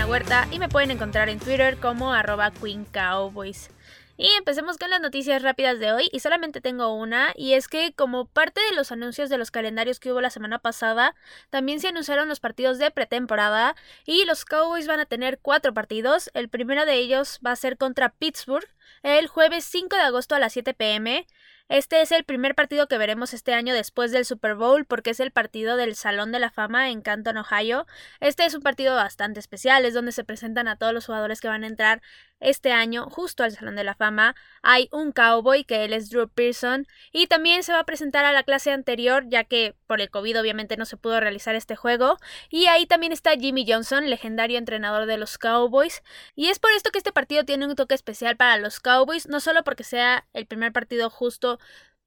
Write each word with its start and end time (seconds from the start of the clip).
Huerta 0.00 0.48
y 0.50 0.58
me 0.58 0.70
pueden 0.70 0.90
encontrar 0.90 1.28
en 1.28 1.38
Twitter 1.38 1.76
como 1.76 2.14
arroba 2.14 2.50
Queen 2.50 2.86
Cowboys. 2.86 3.68
Y 4.16 4.26
empecemos 4.38 4.78
con 4.78 4.88
las 4.88 5.02
noticias 5.02 5.42
rápidas 5.42 5.78
de 5.80 5.92
hoy 5.92 6.08
y 6.12 6.20
solamente 6.20 6.62
tengo 6.62 6.94
una 6.94 7.32
y 7.36 7.52
es 7.52 7.68
que 7.68 7.92
como 7.92 8.24
parte 8.24 8.60
de 8.70 8.74
los 8.74 8.90
anuncios 8.90 9.28
de 9.28 9.36
los 9.36 9.50
calendarios 9.50 10.00
que 10.00 10.10
hubo 10.10 10.20
la 10.22 10.30
semana 10.30 10.58
pasada, 10.58 11.14
también 11.50 11.78
se 11.78 11.88
anunciaron 11.88 12.28
los 12.28 12.40
partidos 12.40 12.78
de 12.78 12.90
pretemporada 12.90 13.76
y 14.06 14.24
los 14.24 14.44
Cowboys 14.46 14.86
van 14.86 15.00
a 15.00 15.06
tener 15.06 15.38
cuatro 15.40 15.74
partidos. 15.74 16.30
El 16.32 16.48
primero 16.48 16.86
de 16.86 16.94
ellos 16.94 17.38
va 17.44 17.52
a 17.52 17.56
ser 17.56 17.76
contra 17.76 18.08
Pittsburgh 18.08 18.68
el 19.02 19.26
jueves 19.26 19.64
5 19.64 19.94
de 19.96 20.02
agosto 20.02 20.34
a 20.34 20.38
las 20.38 20.52
7 20.52 20.74
pm. 20.74 21.26
Este 21.72 22.02
es 22.02 22.12
el 22.12 22.24
primer 22.24 22.54
partido 22.54 22.86
que 22.86 22.98
veremos 22.98 23.32
este 23.32 23.54
año 23.54 23.72
después 23.72 24.12
del 24.12 24.26
Super 24.26 24.56
Bowl 24.56 24.84
porque 24.84 25.08
es 25.08 25.20
el 25.20 25.30
partido 25.30 25.78
del 25.78 25.94
Salón 25.94 26.30
de 26.30 26.38
la 26.38 26.50
Fama 26.50 26.90
en 26.90 27.00
Canton, 27.00 27.38
Ohio. 27.38 27.86
Este 28.20 28.44
es 28.44 28.52
un 28.52 28.60
partido 28.60 28.94
bastante 28.94 29.40
especial, 29.40 29.86
es 29.86 29.94
donde 29.94 30.12
se 30.12 30.22
presentan 30.22 30.68
a 30.68 30.76
todos 30.76 30.92
los 30.92 31.06
jugadores 31.06 31.40
que 31.40 31.48
van 31.48 31.64
a 31.64 31.68
entrar 31.68 32.02
este 32.42 32.72
año 32.72 33.08
justo 33.08 33.44
al 33.44 33.52
Salón 33.52 33.76
de 33.76 33.84
la 33.84 33.94
Fama. 33.94 34.34
Hay 34.62 34.88
un 34.92 35.12
cowboy 35.12 35.64
que 35.64 35.84
él 35.84 35.92
es 35.92 36.10
Drew 36.10 36.28
Pearson 36.28 36.86
y 37.12 37.26
también 37.26 37.62
se 37.62 37.72
va 37.72 37.80
a 37.80 37.84
presentar 37.84 38.24
a 38.24 38.32
la 38.32 38.42
clase 38.42 38.72
anterior 38.72 39.24
ya 39.28 39.44
que 39.44 39.74
por 39.86 40.00
el 40.00 40.10
COVID 40.10 40.40
obviamente 40.40 40.76
no 40.76 40.84
se 40.84 40.96
pudo 40.96 41.20
realizar 41.20 41.54
este 41.54 41.76
juego. 41.76 42.18
Y 42.50 42.66
ahí 42.66 42.86
también 42.86 43.12
está 43.12 43.32
Jimmy 43.32 43.64
Johnson, 43.66 44.10
legendario 44.10 44.58
entrenador 44.58 45.06
de 45.06 45.16
los 45.16 45.38
Cowboys. 45.38 46.02
Y 46.34 46.48
es 46.48 46.58
por 46.58 46.72
esto 46.72 46.90
que 46.90 46.98
este 46.98 47.12
partido 47.12 47.44
tiene 47.44 47.66
un 47.66 47.74
toque 47.74 47.94
especial 47.94 48.36
para 48.36 48.56
los 48.58 48.80
Cowboys, 48.80 49.28
no 49.28 49.40
solo 49.40 49.64
porque 49.64 49.84
sea 49.84 50.26
el 50.32 50.46
primer 50.46 50.72
partido 50.72 51.10
justo 51.10 51.58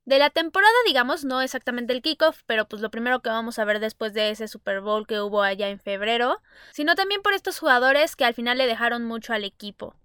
de 0.05 0.19
la 0.19 0.29
temporada, 0.29 0.73
digamos, 0.85 1.25
no 1.25 1.41
exactamente 1.41 1.91
el 1.91 2.03
kickoff, 2.03 2.43
pero 2.45 2.67
pues 2.67 2.81
lo 2.81 2.91
primero 2.91 3.21
que 3.21 3.29
vamos 3.29 3.57
a 3.57 3.65
ver 3.65 3.79
después 3.79 4.13
de 4.13 4.29
ese 4.29 4.47
Super 4.47 4.81
Bowl 4.81 5.07
que 5.07 5.19
hubo 5.19 5.41
allá 5.41 5.69
en 5.69 5.79
febrero, 5.79 6.41
sino 6.73 6.93
también 6.93 7.23
por 7.23 7.33
estos 7.33 7.57
jugadores 7.59 8.15
que 8.15 8.25
al 8.25 8.35
final 8.35 8.59
le 8.59 8.67
dejaron 8.67 9.03
mucho 9.03 9.33
al 9.33 9.43
equipo. 9.43 9.95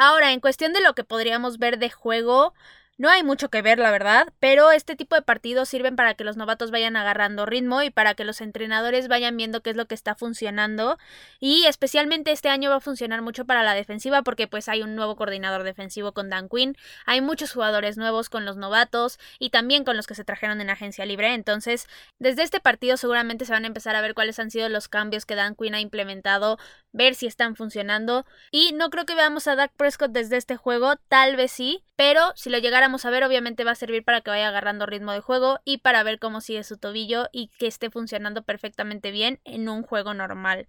Ahora, 0.00 0.32
en 0.32 0.38
cuestión 0.38 0.72
de 0.72 0.80
lo 0.80 0.94
que 0.94 1.02
podríamos 1.02 1.58
ver 1.58 1.76
de 1.80 1.90
juego, 1.90 2.54
no 2.98 3.08
hay 3.08 3.22
mucho 3.22 3.48
que 3.48 3.62
ver, 3.62 3.78
la 3.78 3.92
verdad, 3.92 4.32
pero 4.40 4.72
este 4.72 4.96
tipo 4.96 5.14
de 5.14 5.22
partidos 5.22 5.68
sirven 5.68 5.94
para 5.94 6.14
que 6.14 6.24
los 6.24 6.36
novatos 6.36 6.72
vayan 6.72 6.96
agarrando 6.96 7.46
ritmo 7.46 7.80
y 7.82 7.90
para 7.90 8.14
que 8.14 8.24
los 8.24 8.40
entrenadores 8.40 9.06
vayan 9.06 9.36
viendo 9.36 9.62
qué 9.62 9.70
es 9.70 9.76
lo 9.76 9.86
que 9.86 9.94
está 9.94 10.16
funcionando. 10.16 10.98
Y 11.38 11.64
especialmente 11.66 12.32
este 12.32 12.48
año 12.48 12.70
va 12.70 12.76
a 12.76 12.80
funcionar 12.80 13.22
mucho 13.22 13.44
para 13.44 13.62
la 13.62 13.74
defensiva 13.74 14.22
porque 14.22 14.48
pues 14.48 14.68
hay 14.68 14.82
un 14.82 14.96
nuevo 14.96 15.14
coordinador 15.14 15.62
defensivo 15.62 16.12
con 16.12 16.28
Dan 16.28 16.48
Quinn, 16.48 16.76
hay 17.06 17.20
muchos 17.20 17.52
jugadores 17.52 17.96
nuevos 17.96 18.28
con 18.28 18.44
los 18.44 18.56
novatos 18.56 19.20
y 19.38 19.50
también 19.50 19.84
con 19.84 19.96
los 19.96 20.08
que 20.08 20.16
se 20.16 20.24
trajeron 20.24 20.60
en 20.60 20.68
agencia 20.68 21.06
libre. 21.06 21.34
Entonces, 21.34 21.86
desde 22.18 22.42
este 22.42 22.58
partido 22.58 22.96
seguramente 22.96 23.44
se 23.44 23.52
van 23.52 23.62
a 23.62 23.68
empezar 23.68 23.94
a 23.94 24.00
ver 24.00 24.14
cuáles 24.14 24.40
han 24.40 24.50
sido 24.50 24.68
los 24.68 24.88
cambios 24.88 25.24
que 25.24 25.36
Dan 25.36 25.54
Quinn 25.54 25.76
ha 25.76 25.80
implementado, 25.80 26.58
ver 26.92 27.14
si 27.14 27.28
están 27.28 27.54
funcionando. 27.54 28.26
Y 28.50 28.72
no 28.72 28.90
creo 28.90 29.06
que 29.06 29.14
veamos 29.14 29.46
a 29.46 29.54
Dak 29.54 29.70
Prescott 29.76 30.10
desde 30.10 30.36
este 30.36 30.56
juego, 30.56 30.96
tal 31.08 31.36
vez 31.36 31.52
sí, 31.52 31.84
pero 31.94 32.32
si 32.34 32.50
lo 32.50 32.58
llegara 32.58 32.87
a 33.04 33.10
ver, 33.10 33.24
obviamente 33.24 33.64
va 33.64 33.72
a 33.72 33.74
servir 33.74 34.04
para 34.04 34.20
que 34.20 34.30
vaya 34.30 34.48
agarrando 34.48 34.86
ritmo 34.86 35.12
de 35.12 35.20
juego 35.20 35.60
y 35.64 35.78
para 35.78 36.02
ver 36.02 36.18
cómo 36.18 36.40
sigue 36.40 36.64
su 36.64 36.78
tobillo 36.78 37.28
y 37.32 37.48
que 37.58 37.66
esté 37.66 37.90
funcionando 37.90 38.42
perfectamente 38.42 39.10
bien 39.10 39.40
en 39.44 39.68
un 39.68 39.82
juego 39.82 40.14
normal. 40.14 40.68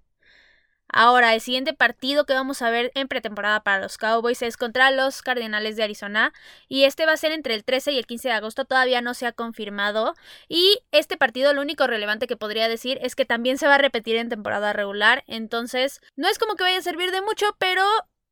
Ahora, 0.91 1.35
el 1.35 1.41
siguiente 1.41 1.73
partido 1.73 2.25
que 2.25 2.33
vamos 2.33 2.63
a 2.63 2.71
ver 2.71 2.91
en 2.95 3.07
pretemporada 3.07 3.61
para 3.61 3.79
los 3.79 3.97
Cowboys 3.99 4.41
es 4.41 4.57
contra 4.57 4.89
los 4.89 5.21
Cardenales 5.21 5.75
de 5.75 5.83
Arizona 5.83 6.33
y 6.67 6.85
este 6.85 7.05
va 7.05 7.11
a 7.13 7.17
ser 7.17 7.31
entre 7.31 7.53
el 7.53 7.63
13 7.63 7.91
y 7.91 7.99
el 7.99 8.07
15 8.07 8.29
de 8.29 8.33
agosto, 8.33 8.65
todavía 8.65 8.99
no 9.01 9.13
se 9.13 9.27
ha 9.27 9.31
confirmado 9.31 10.15
y 10.47 10.79
este 10.91 11.15
partido 11.15 11.53
lo 11.53 11.61
único 11.61 11.85
relevante 11.85 12.25
que 12.25 12.37
podría 12.37 12.67
decir 12.67 12.97
es 13.03 13.15
que 13.15 13.25
también 13.25 13.59
se 13.59 13.67
va 13.67 13.75
a 13.75 13.77
repetir 13.77 14.15
en 14.15 14.29
temporada 14.29 14.73
regular, 14.73 15.23
entonces 15.27 16.01
no 16.15 16.27
es 16.27 16.39
como 16.39 16.55
que 16.55 16.63
vaya 16.63 16.79
a 16.79 16.81
servir 16.81 17.11
de 17.11 17.21
mucho, 17.21 17.45
pero 17.59 17.83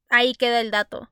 ahí 0.09 0.33
queda 0.33 0.59
el 0.59 0.71
dato. 0.71 1.11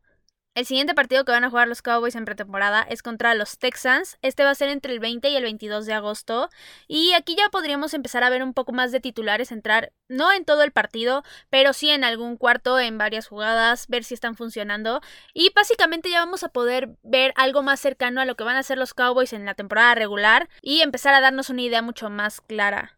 El 0.55 0.65
siguiente 0.65 0.93
partido 0.93 1.25
que 1.25 1.33
van 1.33 1.43
a 1.43 1.49
jugar 1.49 1.67
los 1.67 1.81
Cowboys 1.81 2.15
en 2.15 2.23
pretemporada 2.23 2.81
es 2.81 3.03
contra 3.03 3.35
los 3.35 3.57
Texans. 3.57 4.17
Este 4.21 4.45
va 4.45 4.51
a 4.51 4.55
ser 4.55 4.69
entre 4.69 4.93
el 4.93 5.01
20 5.01 5.27
y 5.27 5.35
el 5.35 5.43
22 5.43 5.85
de 5.85 5.91
agosto. 5.91 6.49
Y 6.87 7.11
aquí 7.11 7.35
ya 7.35 7.49
podríamos 7.49 7.93
empezar 7.93 8.23
a 8.23 8.29
ver 8.29 8.41
un 8.41 8.53
poco 8.53 8.71
más 8.71 8.93
de 8.93 9.01
titulares 9.01 9.51
entrar, 9.51 9.91
no 10.07 10.31
en 10.31 10.45
todo 10.45 10.63
el 10.63 10.71
partido, 10.71 11.23
pero 11.49 11.73
sí 11.73 11.89
en 11.89 12.05
algún 12.05 12.37
cuarto, 12.37 12.79
en 12.79 12.97
varias 12.97 13.27
jugadas, 13.27 13.87
ver 13.89 14.05
si 14.05 14.13
están 14.13 14.37
funcionando. 14.37 15.01
Y 15.33 15.51
básicamente 15.53 16.09
ya 16.09 16.21
vamos 16.21 16.45
a 16.45 16.49
poder 16.49 16.95
ver 17.03 17.33
algo 17.35 17.61
más 17.61 17.81
cercano 17.81 18.21
a 18.21 18.25
lo 18.25 18.35
que 18.35 18.45
van 18.45 18.55
a 18.55 18.59
hacer 18.59 18.77
los 18.77 18.93
Cowboys 18.93 19.33
en 19.33 19.43
la 19.43 19.55
temporada 19.55 19.93
regular 19.93 20.47
y 20.61 20.79
empezar 20.79 21.13
a 21.15 21.19
darnos 21.19 21.49
una 21.49 21.63
idea 21.63 21.81
mucho 21.81 22.09
más 22.09 22.39
clara. 22.39 22.95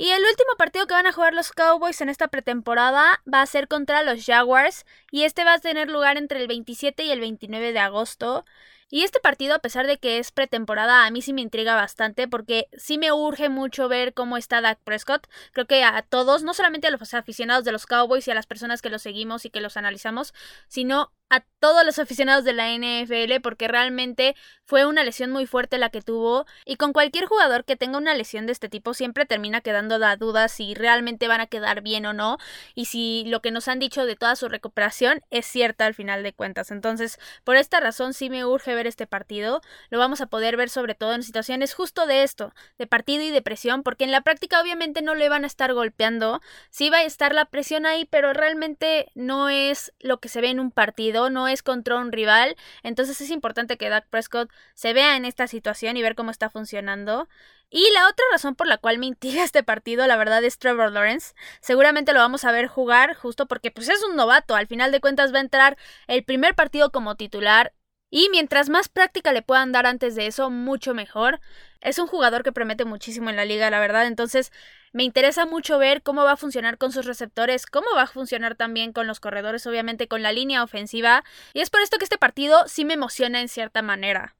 Y 0.00 0.12
el 0.12 0.22
último 0.22 0.54
partido 0.56 0.86
que 0.86 0.94
van 0.94 1.06
a 1.06 1.12
jugar 1.12 1.34
los 1.34 1.52
Cowboys 1.52 2.00
en 2.00 2.08
esta 2.08 2.28
pretemporada 2.28 3.20
va 3.30 3.42
a 3.42 3.46
ser 3.46 3.68
contra 3.68 4.02
los 4.02 4.24
Jaguars 4.24 4.86
y 5.10 5.24
este 5.24 5.44
va 5.44 5.52
a 5.52 5.58
tener 5.58 5.90
lugar 5.90 6.16
entre 6.16 6.40
el 6.40 6.48
27 6.48 7.04
y 7.04 7.10
el 7.10 7.20
29 7.20 7.74
de 7.74 7.78
agosto. 7.80 8.46
Y 8.88 9.02
este 9.02 9.20
partido, 9.20 9.54
a 9.54 9.58
pesar 9.58 9.86
de 9.86 9.98
que 9.98 10.16
es 10.16 10.32
pretemporada, 10.32 11.04
a 11.04 11.10
mí 11.10 11.20
sí 11.20 11.34
me 11.34 11.42
intriga 11.42 11.74
bastante 11.74 12.26
porque 12.28 12.68
sí 12.78 12.96
me 12.96 13.12
urge 13.12 13.50
mucho 13.50 13.88
ver 13.88 14.14
cómo 14.14 14.38
está 14.38 14.62
Dak 14.62 14.78
Prescott. 14.84 15.26
Creo 15.52 15.66
que 15.66 15.84
a 15.84 16.00
todos, 16.00 16.44
no 16.44 16.54
solamente 16.54 16.86
a 16.86 16.90
los 16.92 17.12
aficionados 17.12 17.66
de 17.66 17.72
los 17.72 17.84
Cowboys 17.84 18.26
y 18.26 18.30
a 18.30 18.34
las 18.34 18.46
personas 18.46 18.80
que 18.80 18.88
los 18.88 19.02
seguimos 19.02 19.44
y 19.44 19.50
que 19.50 19.60
los 19.60 19.76
analizamos, 19.76 20.32
sino 20.66 21.12
a 21.30 21.44
todos 21.60 21.84
los 21.84 21.98
aficionados 21.98 22.44
de 22.44 22.52
la 22.52 22.74
NFL 22.74 23.40
porque 23.42 23.68
realmente 23.68 24.34
fue 24.64 24.84
una 24.84 25.04
lesión 25.04 25.30
muy 25.30 25.46
fuerte 25.46 25.78
la 25.78 25.90
que 25.90 26.02
tuvo 26.02 26.46
y 26.64 26.76
con 26.76 26.92
cualquier 26.92 27.26
jugador 27.26 27.64
que 27.64 27.76
tenga 27.76 27.98
una 27.98 28.14
lesión 28.14 28.46
de 28.46 28.52
este 28.52 28.68
tipo 28.68 28.94
siempre 28.94 29.26
termina 29.26 29.60
quedando 29.60 29.98
da 29.98 30.16
dudas 30.16 30.52
si 30.52 30.74
realmente 30.74 31.28
van 31.28 31.40
a 31.40 31.46
quedar 31.46 31.82
bien 31.82 32.06
o 32.06 32.12
no 32.12 32.38
y 32.74 32.86
si 32.86 33.24
lo 33.26 33.40
que 33.40 33.52
nos 33.52 33.68
han 33.68 33.78
dicho 33.78 34.06
de 34.06 34.16
toda 34.16 34.36
su 34.36 34.48
recuperación 34.48 35.22
es 35.30 35.46
cierta 35.46 35.86
al 35.86 35.94
final 35.94 36.22
de 36.22 36.32
cuentas. 36.32 36.70
Entonces, 36.70 37.18
por 37.44 37.56
esta 37.56 37.78
razón 37.78 38.12
sí 38.14 38.30
me 38.30 38.44
urge 38.44 38.74
ver 38.74 38.86
este 38.86 39.06
partido. 39.06 39.60
Lo 39.90 39.98
vamos 39.98 40.20
a 40.20 40.26
poder 40.26 40.56
ver 40.56 40.70
sobre 40.70 40.94
todo 40.94 41.14
en 41.14 41.22
situaciones 41.22 41.74
justo 41.74 42.06
de 42.06 42.22
esto, 42.22 42.52
de 42.78 42.86
partido 42.86 43.22
y 43.22 43.30
de 43.30 43.42
presión, 43.42 43.82
porque 43.82 44.04
en 44.04 44.10
la 44.12 44.22
práctica 44.22 44.60
obviamente 44.60 45.02
no 45.02 45.14
le 45.14 45.28
van 45.28 45.44
a 45.44 45.46
estar 45.46 45.72
golpeando. 45.74 46.40
Sí 46.70 46.90
va 46.90 46.98
a 46.98 47.04
estar 47.04 47.34
la 47.34 47.44
presión 47.44 47.86
ahí, 47.86 48.04
pero 48.06 48.32
realmente 48.32 49.10
no 49.14 49.48
es 49.48 49.92
lo 50.00 50.18
que 50.18 50.28
se 50.28 50.40
ve 50.40 50.48
en 50.48 50.60
un 50.60 50.70
partido 50.70 51.19
no 51.28 51.48
es 51.48 51.62
contra 51.62 51.96
un 51.96 52.12
rival, 52.12 52.56
entonces 52.82 53.20
es 53.20 53.30
importante 53.30 53.76
que 53.76 53.90
Dak 53.90 54.08
Prescott 54.08 54.50
se 54.74 54.94
vea 54.94 55.16
en 55.16 55.24
esta 55.26 55.46
situación 55.46 55.96
y 55.96 56.02
ver 56.02 56.14
cómo 56.14 56.30
está 56.30 56.48
funcionando. 56.48 57.28
Y 57.68 57.88
la 57.94 58.08
otra 58.08 58.24
razón 58.32 58.56
por 58.56 58.66
la 58.66 58.78
cual 58.78 58.98
me 58.98 59.06
intriga 59.06 59.44
este 59.44 59.62
partido, 59.62 60.06
la 60.06 60.16
verdad, 60.16 60.42
es 60.42 60.58
Trevor 60.58 60.92
Lawrence. 60.92 61.34
Seguramente 61.60 62.12
lo 62.12 62.20
vamos 62.20 62.44
a 62.44 62.52
ver 62.52 62.66
jugar 62.66 63.14
justo 63.14 63.46
porque 63.46 63.70
pues 63.70 63.88
es 63.88 64.02
un 64.02 64.16
novato, 64.16 64.54
al 64.54 64.66
final 64.66 64.90
de 64.92 65.00
cuentas 65.00 65.32
va 65.32 65.38
a 65.38 65.42
entrar 65.42 65.76
el 66.06 66.24
primer 66.24 66.54
partido 66.54 66.90
como 66.90 67.16
titular 67.16 67.72
y 68.10 68.28
mientras 68.30 68.68
más 68.68 68.88
práctica 68.88 69.32
le 69.32 69.42
puedan 69.42 69.72
dar 69.72 69.86
antes 69.86 70.14
de 70.14 70.26
eso, 70.26 70.50
mucho 70.50 70.94
mejor. 70.94 71.40
Es 71.80 71.98
un 71.98 72.06
jugador 72.06 72.42
que 72.42 72.52
promete 72.52 72.84
muchísimo 72.84 73.30
en 73.30 73.36
la 73.36 73.44
liga, 73.44 73.70
la 73.70 73.80
verdad. 73.80 74.06
Entonces, 74.06 74.52
me 74.92 75.04
interesa 75.04 75.46
mucho 75.46 75.78
ver 75.78 76.02
cómo 76.02 76.24
va 76.24 76.32
a 76.32 76.36
funcionar 76.36 76.76
con 76.76 76.92
sus 76.92 77.06
receptores, 77.06 77.66
cómo 77.66 77.86
va 77.94 78.02
a 78.02 78.06
funcionar 78.06 78.56
también 78.56 78.92
con 78.92 79.06
los 79.06 79.20
corredores, 79.20 79.66
obviamente 79.66 80.08
con 80.08 80.22
la 80.22 80.32
línea 80.32 80.64
ofensiva. 80.64 81.24
Y 81.54 81.60
es 81.60 81.70
por 81.70 81.80
esto 81.80 81.98
que 81.98 82.04
este 82.04 82.18
partido 82.18 82.66
sí 82.66 82.84
me 82.84 82.94
emociona 82.94 83.40
en 83.40 83.48
cierta 83.48 83.82
manera. 83.82 84.34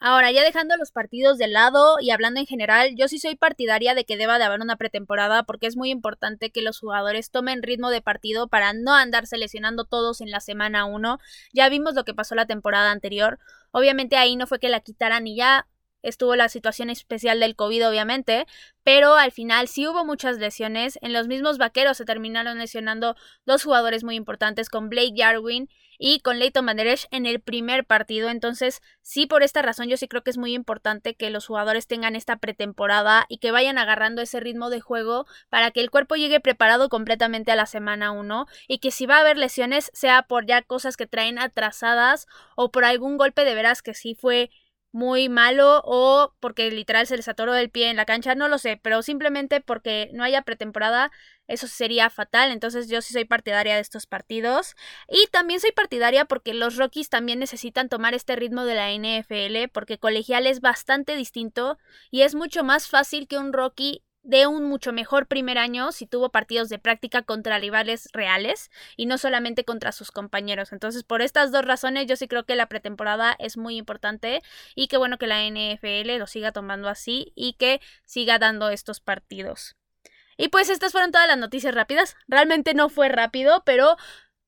Ahora, 0.00 0.30
ya 0.32 0.42
dejando 0.42 0.76
los 0.76 0.92
partidos 0.92 1.38
de 1.38 1.48
lado 1.48 1.96
y 1.98 2.10
hablando 2.10 2.38
en 2.38 2.46
general, 2.46 2.94
yo 2.94 3.08
sí 3.08 3.18
soy 3.18 3.36
partidaria 3.36 3.94
de 3.94 4.04
que 4.04 4.18
deba 4.18 4.38
de 4.38 4.44
haber 4.44 4.60
una 4.60 4.76
pretemporada 4.76 5.44
porque 5.44 5.66
es 5.66 5.76
muy 5.76 5.90
importante 5.90 6.50
que 6.50 6.60
los 6.60 6.78
jugadores 6.78 7.30
tomen 7.30 7.62
ritmo 7.62 7.88
de 7.90 8.02
partido 8.02 8.48
para 8.48 8.74
no 8.74 8.92
andar 8.94 9.26
seleccionando 9.26 9.84
todos 9.84 10.20
en 10.20 10.30
la 10.30 10.40
semana 10.40 10.84
1. 10.84 11.18
Ya 11.54 11.68
vimos 11.70 11.94
lo 11.94 12.04
que 12.04 12.12
pasó 12.12 12.34
la 12.34 12.46
temporada 12.46 12.90
anterior. 12.90 13.38
Obviamente 13.70 14.16
ahí 14.16 14.36
no 14.36 14.46
fue 14.46 14.58
que 14.58 14.68
la 14.68 14.80
quitaran 14.80 15.26
y 15.26 15.36
ya 15.36 15.66
estuvo 16.04 16.36
la 16.36 16.48
situación 16.48 16.90
especial 16.90 17.40
del 17.40 17.56
COVID, 17.56 17.88
obviamente, 17.88 18.46
pero 18.84 19.14
al 19.14 19.32
final 19.32 19.66
sí 19.66 19.86
hubo 19.88 20.04
muchas 20.04 20.38
lesiones. 20.38 20.98
En 21.02 21.12
los 21.12 21.26
mismos 21.26 21.58
vaqueros 21.58 21.96
se 21.96 22.04
terminaron 22.04 22.58
lesionando 22.58 23.16
dos 23.46 23.64
jugadores 23.64 24.04
muy 24.04 24.14
importantes 24.14 24.68
con 24.68 24.88
Blake 24.88 25.14
Jarwin 25.16 25.68
y 25.98 26.20
con 26.20 26.38
Leighton 26.38 26.64
Manderesh 26.64 27.06
en 27.10 27.26
el 27.26 27.40
primer 27.40 27.84
partido. 27.84 28.28
Entonces, 28.28 28.82
sí, 29.00 29.26
por 29.26 29.42
esta 29.42 29.62
razón, 29.62 29.88
yo 29.88 29.96
sí 29.96 30.08
creo 30.08 30.22
que 30.22 30.30
es 30.30 30.38
muy 30.38 30.54
importante 30.54 31.14
que 31.14 31.30
los 31.30 31.46
jugadores 31.46 31.86
tengan 31.86 32.16
esta 32.16 32.36
pretemporada 32.36 33.26
y 33.28 33.38
que 33.38 33.50
vayan 33.50 33.78
agarrando 33.78 34.22
ese 34.22 34.40
ritmo 34.40 34.70
de 34.70 34.80
juego 34.80 35.26
para 35.48 35.70
que 35.70 35.80
el 35.80 35.90
cuerpo 35.90 36.16
llegue 36.16 36.40
preparado 36.40 36.88
completamente 36.88 37.52
a 37.52 37.56
la 37.56 37.66
semana 37.66 38.12
1 38.12 38.46
y 38.68 38.78
que 38.78 38.90
si 38.90 39.06
va 39.06 39.16
a 39.16 39.20
haber 39.20 39.38
lesiones 39.38 39.90
sea 39.94 40.22
por 40.22 40.46
ya 40.46 40.62
cosas 40.62 40.96
que 40.96 41.06
traen 41.06 41.38
atrasadas 41.38 42.26
o 42.56 42.70
por 42.70 42.84
algún 42.84 43.16
golpe 43.16 43.44
de 43.44 43.54
veras 43.54 43.82
que 43.82 43.94
sí 43.94 44.14
fue 44.14 44.50
muy 44.94 45.28
malo 45.28 45.82
o 45.84 46.36
porque 46.38 46.70
literal 46.70 47.08
se 47.08 47.16
les 47.16 47.26
atoró 47.26 47.52
el 47.56 47.68
pie 47.68 47.90
en 47.90 47.96
la 47.96 48.04
cancha, 48.04 48.36
no 48.36 48.46
lo 48.46 48.58
sé, 48.58 48.78
pero 48.80 49.02
simplemente 49.02 49.60
porque 49.60 50.08
no 50.12 50.22
haya 50.22 50.42
pretemporada, 50.42 51.10
eso 51.48 51.66
sería 51.66 52.10
fatal, 52.10 52.52
entonces 52.52 52.88
yo 52.88 53.02
sí 53.02 53.12
soy 53.12 53.24
partidaria 53.24 53.74
de 53.74 53.80
estos 53.80 54.06
partidos. 54.06 54.76
Y 55.08 55.26
también 55.32 55.58
soy 55.58 55.72
partidaria 55.72 56.26
porque 56.26 56.54
los 56.54 56.76
Rockies 56.76 57.08
también 57.08 57.40
necesitan 57.40 57.88
tomar 57.88 58.14
este 58.14 58.36
ritmo 58.36 58.64
de 58.64 58.76
la 58.76 58.92
NFL 58.92 59.68
porque 59.72 59.98
colegial 59.98 60.46
es 60.46 60.60
bastante 60.60 61.16
distinto 61.16 61.76
y 62.12 62.22
es 62.22 62.36
mucho 62.36 62.62
más 62.62 62.88
fácil 62.88 63.26
que 63.26 63.36
un 63.36 63.52
Rocky 63.52 64.04
de 64.24 64.46
un 64.46 64.64
mucho 64.64 64.92
mejor 64.92 65.26
primer 65.26 65.58
año 65.58 65.92
si 65.92 66.06
tuvo 66.06 66.30
partidos 66.30 66.68
de 66.68 66.78
práctica 66.78 67.22
contra 67.22 67.58
rivales 67.58 68.08
reales 68.12 68.70
y 68.96 69.06
no 69.06 69.18
solamente 69.18 69.64
contra 69.64 69.92
sus 69.92 70.10
compañeros. 70.10 70.72
Entonces, 70.72 71.04
por 71.04 71.22
estas 71.22 71.52
dos 71.52 71.64
razones, 71.64 72.06
yo 72.06 72.16
sí 72.16 72.26
creo 72.26 72.44
que 72.44 72.56
la 72.56 72.66
pretemporada 72.66 73.36
es 73.38 73.56
muy 73.56 73.76
importante 73.76 74.42
y 74.74 74.88
que 74.88 74.96
bueno 74.96 75.18
que 75.18 75.26
la 75.26 75.44
NFL 75.44 76.18
lo 76.18 76.26
siga 76.26 76.52
tomando 76.52 76.88
así 76.88 77.32
y 77.36 77.52
que 77.52 77.80
siga 78.06 78.38
dando 78.38 78.70
estos 78.70 79.00
partidos. 79.00 79.76
Y 80.36 80.48
pues 80.48 80.68
estas 80.68 80.92
fueron 80.92 81.12
todas 81.12 81.28
las 81.28 81.38
noticias 81.38 81.74
rápidas. 81.74 82.16
Realmente 82.26 82.74
no 82.74 82.88
fue 82.88 83.08
rápido, 83.08 83.62
pero 83.64 83.96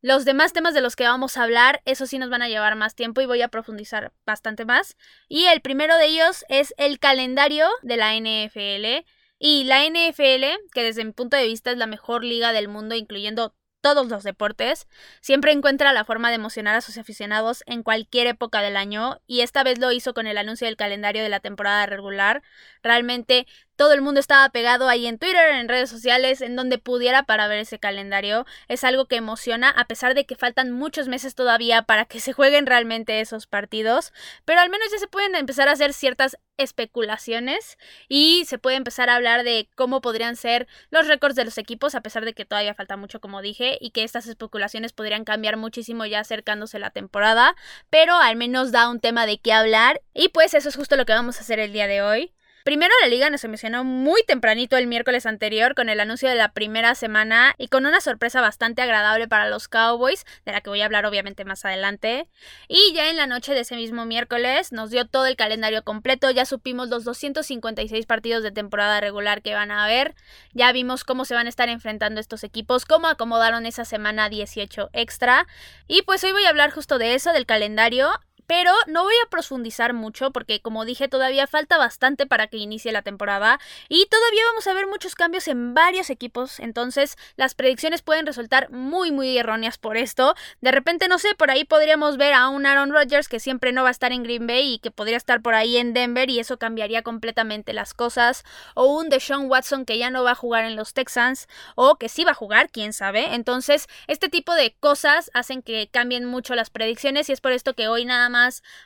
los 0.00 0.24
demás 0.24 0.52
temas 0.52 0.74
de 0.74 0.80
los 0.80 0.96
que 0.96 1.04
vamos 1.04 1.36
a 1.36 1.42
hablar, 1.42 1.82
eso 1.84 2.06
sí 2.06 2.18
nos 2.18 2.30
van 2.30 2.42
a 2.42 2.48
llevar 2.48 2.76
más 2.76 2.94
tiempo 2.94 3.20
y 3.20 3.26
voy 3.26 3.42
a 3.42 3.48
profundizar 3.48 4.12
bastante 4.24 4.64
más. 4.64 4.96
Y 5.28 5.46
el 5.46 5.60
primero 5.60 5.96
de 5.96 6.06
ellos 6.06 6.44
es 6.48 6.74
el 6.78 6.98
calendario 6.98 7.68
de 7.82 7.96
la 7.96 8.14
NFL. 8.14 9.04
Y 9.38 9.64
la 9.64 9.84
NFL, 9.84 10.44
que 10.72 10.82
desde 10.82 11.04
mi 11.04 11.12
punto 11.12 11.36
de 11.36 11.46
vista 11.46 11.70
es 11.70 11.76
la 11.76 11.86
mejor 11.86 12.24
liga 12.24 12.52
del 12.52 12.68
mundo, 12.68 12.94
incluyendo 12.94 13.54
todos 13.86 14.08
los 14.08 14.24
deportes, 14.24 14.88
siempre 15.20 15.52
encuentra 15.52 15.92
la 15.92 16.04
forma 16.04 16.30
de 16.30 16.34
emocionar 16.36 16.74
a 16.74 16.80
sus 16.80 16.98
aficionados 16.98 17.62
en 17.66 17.84
cualquier 17.84 18.26
época 18.26 18.60
del 18.60 18.76
año 18.76 19.20
y 19.28 19.42
esta 19.42 19.62
vez 19.62 19.78
lo 19.78 19.92
hizo 19.92 20.12
con 20.12 20.26
el 20.26 20.38
anuncio 20.38 20.66
del 20.66 20.76
calendario 20.76 21.22
de 21.22 21.28
la 21.28 21.38
temporada 21.38 21.86
regular. 21.86 22.42
Realmente 22.82 23.46
todo 23.76 23.92
el 23.92 24.02
mundo 24.02 24.20
estaba 24.20 24.48
pegado 24.48 24.88
ahí 24.88 25.06
en 25.06 25.18
Twitter, 25.18 25.54
en 25.54 25.68
redes 25.68 25.90
sociales, 25.90 26.40
en 26.40 26.56
donde 26.56 26.78
pudiera 26.78 27.24
para 27.24 27.46
ver 27.46 27.58
ese 27.58 27.78
calendario. 27.78 28.46
Es 28.68 28.84
algo 28.84 29.06
que 29.06 29.16
emociona, 29.16 29.70
a 29.70 29.86
pesar 29.86 30.14
de 30.14 30.26
que 30.26 30.34
faltan 30.34 30.72
muchos 30.72 31.08
meses 31.08 31.34
todavía 31.34 31.82
para 31.82 32.06
que 32.06 32.20
se 32.20 32.32
jueguen 32.32 32.66
realmente 32.66 33.20
esos 33.20 33.46
partidos. 33.46 34.12
Pero 34.44 34.60
al 34.60 34.70
menos 34.70 34.88
ya 34.90 34.98
se 34.98 35.08
pueden 35.08 35.34
empezar 35.34 35.68
a 35.68 35.72
hacer 35.72 35.92
ciertas 35.92 36.36
especulaciones 36.56 37.76
y 38.08 38.44
se 38.46 38.58
puede 38.58 38.76
empezar 38.76 39.10
a 39.10 39.16
hablar 39.16 39.44
de 39.44 39.68
cómo 39.74 40.00
podrían 40.00 40.36
ser 40.36 40.66
los 40.90 41.06
récords 41.06 41.36
de 41.36 41.44
los 41.44 41.58
equipos, 41.58 41.94
a 41.94 42.00
pesar 42.00 42.24
de 42.24 42.32
que 42.32 42.46
todavía 42.46 42.74
falta 42.74 42.96
mucho, 42.96 43.20
como 43.20 43.42
dije, 43.42 43.76
y 43.80 43.90
que 43.90 44.04
estas 44.04 44.26
especulaciones 44.26 44.92
podrían 44.92 45.24
cambiar 45.24 45.56
muchísimo 45.56 46.06
ya 46.06 46.20
acercándose 46.20 46.78
la 46.78 46.90
temporada. 46.90 47.54
Pero 47.90 48.16
al 48.16 48.36
menos 48.36 48.72
da 48.72 48.88
un 48.88 49.00
tema 49.00 49.26
de 49.26 49.38
qué 49.38 49.52
hablar. 49.52 50.00
Y 50.14 50.28
pues 50.30 50.54
eso 50.54 50.68
es 50.68 50.76
justo 50.76 50.96
lo 50.96 51.04
que 51.04 51.12
vamos 51.12 51.38
a 51.38 51.40
hacer 51.40 51.58
el 51.58 51.72
día 51.72 51.86
de 51.86 52.02
hoy. 52.02 52.35
Primero 52.66 52.92
la 53.00 53.06
liga 53.06 53.30
nos 53.30 53.44
emocionó 53.44 53.84
muy 53.84 54.24
tempranito 54.24 54.76
el 54.76 54.88
miércoles 54.88 55.24
anterior 55.24 55.76
con 55.76 55.88
el 55.88 56.00
anuncio 56.00 56.28
de 56.28 56.34
la 56.34 56.50
primera 56.50 56.96
semana 56.96 57.54
y 57.58 57.68
con 57.68 57.86
una 57.86 58.00
sorpresa 58.00 58.40
bastante 58.40 58.82
agradable 58.82 59.28
para 59.28 59.48
los 59.48 59.68
Cowboys, 59.68 60.26
de 60.44 60.50
la 60.50 60.60
que 60.60 60.70
voy 60.70 60.80
a 60.82 60.86
hablar 60.86 61.06
obviamente 61.06 61.44
más 61.44 61.64
adelante. 61.64 62.26
Y 62.66 62.92
ya 62.92 63.08
en 63.08 63.18
la 63.18 63.28
noche 63.28 63.54
de 63.54 63.60
ese 63.60 63.76
mismo 63.76 64.04
miércoles 64.04 64.72
nos 64.72 64.90
dio 64.90 65.06
todo 65.06 65.26
el 65.26 65.36
calendario 65.36 65.84
completo, 65.84 66.28
ya 66.32 66.44
supimos 66.44 66.88
los 66.88 67.04
256 67.04 68.04
partidos 68.04 68.42
de 68.42 68.50
temporada 68.50 69.00
regular 69.00 69.42
que 69.42 69.54
van 69.54 69.70
a 69.70 69.84
haber, 69.84 70.16
ya 70.52 70.72
vimos 70.72 71.04
cómo 71.04 71.24
se 71.24 71.34
van 71.34 71.46
a 71.46 71.50
estar 71.50 71.68
enfrentando 71.68 72.18
estos 72.18 72.42
equipos, 72.42 72.84
cómo 72.84 73.06
acomodaron 73.06 73.64
esa 73.64 73.84
semana 73.84 74.28
18 74.28 74.90
extra. 74.92 75.46
Y 75.86 76.02
pues 76.02 76.24
hoy 76.24 76.32
voy 76.32 76.46
a 76.46 76.48
hablar 76.48 76.72
justo 76.72 76.98
de 76.98 77.14
eso, 77.14 77.32
del 77.32 77.46
calendario 77.46 78.10
pero 78.46 78.72
no 78.86 79.04
voy 79.04 79.14
a 79.24 79.30
profundizar 79.30 79.92
mucho 79.92 80.30
porque 80.30 80.60
como 80.60 80.84
dije 80.84 81.08
todavía 81.08 81.46
falta 81.46 81.78
bastante 81.78 82.26
para 82.26 82.46
que 82.46 82.58
inicie 82.58 82.92
la 82.92 83.02
temporada 83.02 83.58
y 83.88 84.06
todavía 84.06 84.42
vamos 84.50 84.66
a 84.66 84.74
ver 84.74 84.86
muchos 84.86 85.14
cambios 85.14 85.48
en 85.48 85.74
varios 85.74 86.10
equipos, 86.10 86.60
entonces 86.60 87.16
las 87.36 87.54
predicciones 87.54 88.02
pueden 88.02 88.26
resultar 88.26 88.70
muy 88.70 89.10
muy 89.10 89.36
erróneas 89.36 89.78
por 89.78 89.96
esto. 89.96 90.34
De 90.60 90.70
repente 90.70 91.08
no 91.08 91.18
sé, 91.18 91.34
por 91.34 91.50
ahí 91.50 91.64
podríamos 91.64 92.16
ver 92.16 92.32
a 92.32 92.48
un 92.48 92.66
Aaron 92.66 92.92
Rodgers 92.92 93.28
que 93.28 93.40
siempre 93.40 93.72
no 93.72 93.82
va 93.82 93.88
a 93.88 93.92
estar 93.92 94.12
en 94.12 94.22
Green 94.22 94.46
Bay 94.46 94.74
y 94.74 94.78
que 94.78 94.90
podría 94.90 95.16
estar 95.16 95.42
por 95.42 95.54
ahí 95.54 95.76
en 95.76 95.92
Denver 95.92 96.30
y 96.30 96.38
eso 96.38 96.58
cambiaría 96.58 97.02
completamente 97.02 97.72
las 97.72 97.94
cosas, 97.94 98.44
o 98.74 98.86
un 98.86 99.08
Deshaun 99.08 99.50
Watson 99.50 99.84
que 99.84 99.98
ya 99.98 100.10
no 100.10 100.22
va 100.22 100.32
a 100.32 100.34
jugar 100.34 100.64
en 100.64 100.76
los 100.76 100.92
Texans 100.92 101.48
o 101.74 101.96
que 101.96 102.08
sí 102.08 102.24
va 102.24 102.32
a 102.32 102.34
jugar, 102.34 102.70
quién 102.70 102.92
sabe. 102.92 103.34
Entonces, 103.34 103.86
este 104.06 104.28
tipo 104.28 104.54
de 104.54 104.74
cosas 104.78 105.30
hacen 105.34 105.62
que 105.62 105.88
cambien 105.90 106.24
mucho 106.24 106.54
las 106.54 106.70
predicciones 106.70 107.28
y 107.28 107.32
es 107.32 107.40
por 107.40 107.52
esto 107.52 107.74
que 107.74 107.88
hoy 107.88 108.04
nada 108.04 108.28
más 108.28 108.35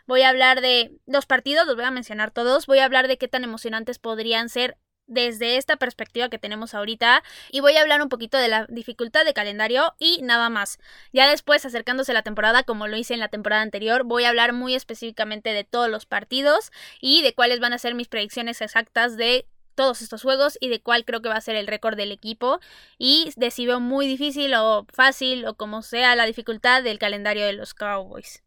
voy 0.06 0.22
a 0.22 0.28
hablar 0.28 0.60
de 0.60 0.98
los 1.06 1.26
partidos, 1.26 1.66
los 1.66 1.76
voy 1.76 1.84
a 1.84 1.90
mencionar 1.90 2.30
todos, 2.30 2.66
voy 2.66 2.78
a 2.78 2.84
hablar 2.84 3.08
de 3.08 3.18
qué 3.18 3.28
tan 3.28 3.44
emocionantes 3.44 3.98
podrían 3.98 4.48
ser 4.48 4.76
desde 5.10 5.56
esta 5.56 5.76
perspectiva 5.76 6.28
que 6.28 6.38
tenemos 6.38 6.72
ahorita 6.72 7.22
y 7.50 7.60
voy 7.60 7.76
a 7.76 7.82
hablar 7.82 8.00
un 8.00 8.08
poquito 8.08 8.38
de 8.38 8.48
la 8.48 8.66
dificultad 8.68 9.24
de 9.24 9.34
calendario 9.34 9.94
y 9.98 10.22
nada 10.22 10.48
más. 10.48 10.78
Ya 11.12 11.28
después, 11.28 11.66
acercándose 11.66 12.14
la 12.14 12.22
temporada, 12.22 12.62
como 12.62 12.86
lo 12.86 12.96
hice 12.96 13.14
en 13.14 13.20
la 13.20 13.28
temporada 13.28 13.62
anterior, 13.62 14.04
voy 14.04 14.24
a 14.24 14.28
hablar 14.28 14.52
muy 14.52 14.74
específicamente 14.74 15.52
de 15.52 15.64
todos 15.64 15.90
los 15.90 16.06
partidos 16.06 16.70
y 17.00 17.22
de 17.22 17.34
cuáles 17.34 17.60
van 17.60 17.72
a 17.72 17.78
ser 17.78 17.94
mis 17.94 18.08
predicciones 18.08 18.60
exactas 18.62 19.16
de 19.16 19.46
todos 19.74 20.02
estos 20.02 20.22
juegos 20.22 20.58
y 20.60 20.68
de 20.68 20.80
cuál 20.80 21.04
creo 21.04 21.22
que 21.22 21.28
va 21.28 21.36
a 21.36 21.40
ser 21.40 21.56
el 21.56 21.66
récord 21.66 21.96
del 21.96 22.12
equipo 22.12 22.60
y 22.98 23.32
de 23.36 23.50
si 23.50 23.66
veo 23.66 23.80
muy 23.80 24.06
difícil 24.06 24.54
o 24.54 24.86
fácil 24.92 25.46
o 25.46 25.54
como 25.54 25.82
sea 25.82 26.14
la 26.16 26.26
dificultad 26.26 26.82
del 26.82 26.98
calendario 26.98 27.46
de 27.46 27.54
los 27.54 27.74
Cowboys. 27.74 28.42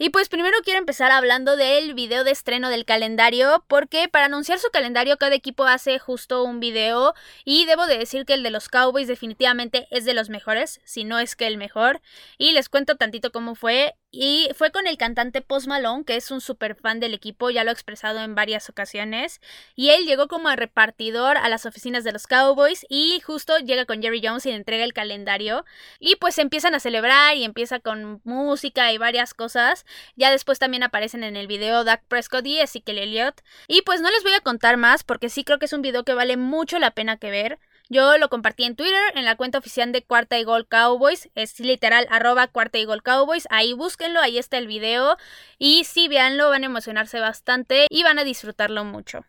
Y 0.00 0.10
pues 0.10 0.28
primero 0.28 0.56
quiero 0.62 0.78
empezar 0.78 1.10
hablando 1.10 1.56
del 1.56 1.92
video 1.92 2.22
de 2.22 2.30
estreno 2.30 2.70
del 2.70 2.84
calendario, 2.84 3.64
porque 3.66 4.08
para 4.08 4.26
anunciar 4.26 4.60
su 4.60 4.70
calendario 4.70 5.16
cada 5.16 5.34
equipo 5.34 5.64
hace 5.64 5.98
justo 5.98 6.44
un 6.44 6.60
video 6.60 7.14
y 7.44 7.64
debo 7.64 7.88
de 7.88 7.98
decir 7.98 8.24
que 8.24 8.34
el 8.34 8.44
de 8.44 8.52
los 8.52 8.68
Cowboys 8.68 9.08
definitivamente 9.08 9.88
es 9.90 10.04
de 10.04 10.14
los 10.14 10.28
mejores, 10.28 10.80
si 10.84 11.02
no 11.02 11.18
es 11.18 11.34
que 11.34 11.48
el 11.48 11.58
mejor. 11.58 12.00
Y 12.38 12.52
les 12.52 12.68
cuento 12.68 12.94
tantito 12.94 13.32
cómo 13.32 13.56
fue. 13.56 13.96
Y 14.10 14.48
fue 14.54 14.72
con 14.72 14.86
el 14.86 14.96
cantante 14.96 15.42
Post 15.42 15.66
Malone, 15.66 16.04
que 16.04 16.16
es 16.16 16.30
un 16.30 16.40
super 16.40 16.74
fan 16.74 16.98
del 16.98 17.12
equipo, 17.12 17.50
ya 17.50 17.62
lo 17.62 17.68
ha 17.68 17.74
expresado 17.74 18.20
en 18.20 18.34
varias 18.34 18.70
ocasiones. 18.70 19.42
Y 19.76 19.90
él 19.90 20.06
llegó 20.06 20.28
como 20.28 20.48
repartidor 20.56 21.36
a 21.36 21.50
las 21.50 21.66
oficinas 21.66 22.04
de 22.04 22.12
los 22.12 22.26
Cowboys 22.26 22.86
y 22.88 23.20
justo 23.20 23.58
llega 23.58 23.84
con 23.84 24.00
Jerry 24.00 24.22
Jones 24.24 24.46
y 24.46 24.50
le 24.50 24.56
entrega 24.56 24.84
el 24.84 24.94
calendario. 24.94 25.66
Y 26.00 26.16
pues 26.16 26.38
empiezan 26.38 26.74
a 26.74 26.80
celebrar 26.80 27.36
y 27.36 27.44
empieza 27.44 27.80
con 27.80 28.22
música 28.24 28.90
y 28.92 28.98
varias 28.98 29.34
cosas. 29.34 29.84
Ya 30.16 30.30
después 30.30 30.58
también 30.58 30.84
aparecen 30.84 31.22
en 31.22 31.36
el 31.36 31.46
video 31.46 31.84
Dak 31.84 32.02
Prescott 32.08 32.46
y 32.46 32.60
Ezekiel 32.60 32.98
Elliott. 32.98 33.42
Y 33.66 33.82
pues 33.82 34.00
no 34.00 34.10
les 34.10 34.22
voy 34.22 34.32
a 34.32 34.40
contar 34.40 34.78
más 34.78 35.04
porque 35.04 35.28
sí 35.28 35.44
creo 35.44 35.58
que 35.58 35.66
es 35.66 35.74
un 35.74 35.82
video 35.82 36.04
que 36.04 36.14
vale 36.14 36.38
mucho 36.38 36.78
la 36.78 36.92
pena 36.92 37.18
que 37.18 37.30
ver. 37.30 37.58
Yo 37.90 38.18
lo 38.18 38.28
compartí 38.28 38.64
en 38.64 38.76
Twitter, 38.76 39.00
en 39.14 39.24
la 39.24 39.36
cuenta 39.36 39.58
oficial 39.58 39.92
de 39.92 40.04
Cuarta 40.04 40.38
y 40.38 40.44
Gol 40.44 40.68
Cowboys. 40.68 41.30
Es 41.34 41.58
literal 41.58 42.06
arroba 42.10 42.46
Cuarta 42.46 42.76
y 42.76 42.84
Gol 42.84 43.02
Cowboys. 43.02 43.46
Ahí 43.50 43.72
búsquenlo, 43.72 44.20
ahí 44.20 44.36
está 44.36 44.58
el 44.58 44.66
video. 44.66 45.16
Y 45.58 45.84
sí, 45.84 46.06
véanlo, 46.06 46.50
van 46.50 46.64
a 46.64 46.66
emocionarse 46.66 47.18
bastante 47.18 47.86
y 47.88 48.02
van 48.02 48.18
a 48.18 48.24
disfrutarlo 48.24 48.84
mucho. 48.84 49.24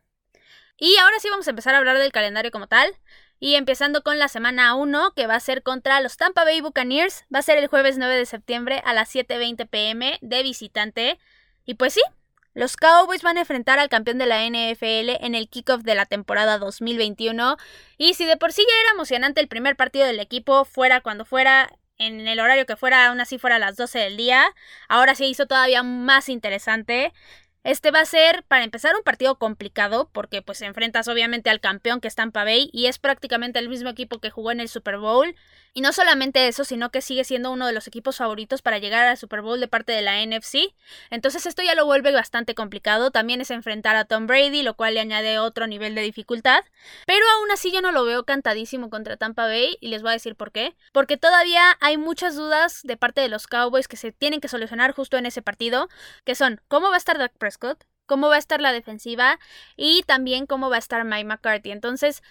Y 0.77 0.97
ahora 0.97 1.19
sí 1.19 1.29
vamos 1.29 1.47
a 1.47 1.51
empezar 1.51 1.73
a 1.73 1.77
hablar 1.77 1.97
del 1.99 2.11
calendario 2.11 2.51
como 2.51 2.67
tal. 2.67 2.93
Y 3.39 3.55
empezando 3.55 4.03
con 4.03 4.19
la 4.19 4.27
semana 4.27 4.75
1, 4.75 5.13
que 5.15 5.25
va 5.25 5.35
a 5.35 5.39
ser 5.39 5.63
contra 5.63 6.01
los 6.01 6.17
Tampa 6.17 6.43
Bay 6.43 6.59
Buccaneers. 6.59 7.25
Va 7.33 7.39
a 7.39 7.43
ser 7.43 7.57
el 7.57 7.67
jueves 7.67 7.97
9 7.97 8.13
de 8.17 8.25
septiembre 8.25 8.81
a 8.83 8.93
las 8.93 9.15
7.20 9.15 9.69
pm 9.69 10.17
de 10.21 10.43
visitante. 10.43 11.17
Y 11.63 11.75
pues 11.75 11.93
sí, 11.93 12.01
los 12.59 12.75
Cowboys 12.75 13.21
van 13.21 13.37
a 13.37 13.39
enfrentar 13.39 13.79
al 13.79 13.87
campeón 13.87 14.17
de 14.17 14.25
la 14.25 14.45
NFL 14.45 15.23
en 15.25 15.33
el 15.33 15.47
kickoff 15.47 15.81
de 15.83 15.95
la 15.95 16.05
temporada 16.05 16.57
2021 16.57 17.55
y 17.97 18.15
si 18.15 18.25
de 18.25 18.35
por 18.35 18.51
sí 18.51 18.65
ya 18.67 18.81
era 18.81 18.91
emocionante 18.95 19.39
el 19.39 19.47
primer 19.47 19.77
partido 19.77 20.05
del 20.05 20.19
equipo, 20.19 20.65
fuera 20.65 20.99
cuando 20.99 21.23
fuera, 21.23 21.71
en 21.97 22.27
el 22.27 22.37
horario 22.37 22.65
que 22.65 22.75
fuera, 22.75 23.07
aún 23.07 23.21
así 23.21 23.37
fuera 23.37 23.55
a 23.55 23.59
las 23.59 23.77
12 23.77 23.99
del 23.99 24.17
día, 24.17 24.43
ahora 24.89 25.15
se 25.15 25.25
hizo 25.25 25.47
todavía 25.47 25.83
más 25.83 26.27
interesante. 26.27 27.13
Este 27.63 27.91
va 27.91 27.99
a 27.99 28.05
ser, 28.05 28.43
para 28.47 28.63
empezar, 28.63 28.95
un 28.95 29.03
partido 29.03 29.37
complicado, 29.37 30.09
porque 30.13 30.41
pues 30.41 30.61
enfrentas 30.61 31.09
obviamente 31.09 31.49
al 31.49 31.59
campeón 31.59 31.99
que 31.99 32.07
es 32.07 32.15
Tampa 32.15 32.45
Bay 32.45 32.69
y 32.71 32.85
es 32.85 32.99
prácticamente 32.99 33.59
el 33.59 33.67
mismo 33.67 33.89
equipo 33.89 34.19
que 34.19 34.29
jugó 34.29 34.51
en 34.51 34.61
el 34.61 34.69
Super 34.69 34.97
Bowl. 34.97 35.35
Y 35.73 35.81
no 35.81 35.93
solamente 35.93 36.47
eso, 36.47 36.63
sino 36.63 36.89
que 36.89 37.01
sigue 37.01 37.23
siendo 37.23 37.51
uno 37.51 37.67
de 37.67 37.73
los 37.73 37.85
equipos 37.85 38.17
favoritos 38.17 38.61
para 38.61 38.79
llegar 38.79 39.05
al 39.05 39.17
Super 39.17 39.41
Bowl 39.41 39.59
de 39.59 39.67
parte 39.67 39.91
de 39.91 40.01
la 40.01 40.25
NFC. 40.25 40.73
Entonces 41.11 41.45
esto 41.45 41.61
ya 41.61 41.75
lo 41.75 41.85
vuelve 41.85 42.11
bastante 42.11 42.55
complicado. 42.55 43.11
También 43.11 43.39
es 43.41 43.51
enfrentar 43.51 43.95
a 43.95 44.05
Tom 44.05 44.25
Brady, 44.25 44.63
lo 44.63 44.75
cual 44.75 44.95
le 44.95 45.01
añade 45.01 45.37
otro 45.37 45.67
nivel 45.67 45.95
de 45.95 46.01
dificultad. 46.01 46.61
Pero 47.05 47.23
aún 47.37 47.51
así 47.51 47.71
yo 47.71 47.81
no 47.81 47.91
lo 47.91 48.03
veo 48.03 48.23
cantadísimo 48.23 48.89
contra 48.89 49.17
Tampa 49.17 49.45
Bay 49.45 49.77
y 49.79 49.89
les 49.89 50.01
voy 50.01 50.09
a 50.09 50.13
decir 50.13 50.35
por 50.35 50.51
qué. 50.51 50.75
Porque 50.91 51.17
todavía 51.17 51.77
hay 51.81 51.97
muchas 51.97 52.35
dudas 52.35 52.81
de 52.83 52.97
parte 52.97 53.21
de 53.21 53.29
los 53.29 53.45
Cowboys 53.45 53.87
que 53.87 53.97
se 53.97 54.11
tienen 54.11 54.41
que 54.41 54.47
solucionar 54.47 54.93
justo 54.93 55.17
en 55.17 55.27
ese 55.27 55.41
partido, 55.41 55.87
que 56.23 56.33
son 56.35 56.61
cómo 56.67 56.89
va 56.89 56.95
a 56.95 56.97
estar 56.97 57.19
Dak 57.19 57.33
Prescott, 57.49 57.83
cómo 58.05 58.29
va 58.29 58.35
a 58.35 58.39
estar 58.39 58.61
la 58.61 58.71
defensiva 58.71 59.39
y 59.75 60.03
también 60.03 60.45
cómo 60.45 60.69
va 60.69 60.75
a 60.75 60.79
estar 60.79 61.03
Mike 61.03 61.25
McCarthy. 61.25 61.71
Entonces, 61.71 62.21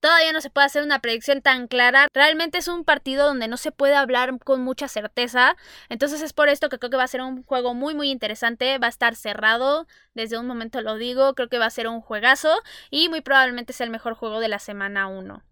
Todavía 0.00 0.32
no 0.32 0.40
se 0.40 0.50
puede 0.50 0.66
hacer 0.66 0.84
una 0.84 1.00
predicción 1.00 1.42
tan 1.42 1.66
clara. 1.66 2.06
Realmente 2.14 2.58
es 2.58 2.68
un 2.68 2.84
partido 2.84 3.26
donde 3.26 3.48
no 3.48 3.56
se 3.56 3.72
puede 3.72 3.96
hablar 3.96 4.38
con 4.38 4.62
mucha 4.62 4.86
certeza. 4.86 5.56
Entonces 5.88 6.22
es 6.22 6.32
por 6.32 6.48
esto 6.48 6.68
que 6.68 6.78
creo 6.78 6.90
que 6.90 6.96
va 6.96 7.02
a 7.02 7.08
ser 7.08 7.20
un 7.20 7.42
juego 7.42 7.74
muy 7.74 7.94
muy 7.94 8.10
interesante. 8.10 8.78
Va 8.78 8.86
a 8.86 8.90
estar 8.90 9.16
cerrado. 9.16 9.88
Desde 10.14 10.38
un 10.38 10.46
momento 10.46 10.80
lo 10.82 10.94
digo. 10.94 11.34
Creo 11.34 11.48
que 11.48 11.58
va 11.58 11.66
a 11.66 11.70
ser 11.70 11.88
un 11.88 12.00
juegazo. 12.00 12.62
Y 12.90 13.08
muy 13.08 13.22
probablemente 13.22 13.72
sea 13.72 13.86
el 13.86 13.90
mejor 13.90 14.14
juego 14.14 14.38
de 14.38 14.46
la 14.46 14.60
semana 14.60 15.08
1. 15.08 15.42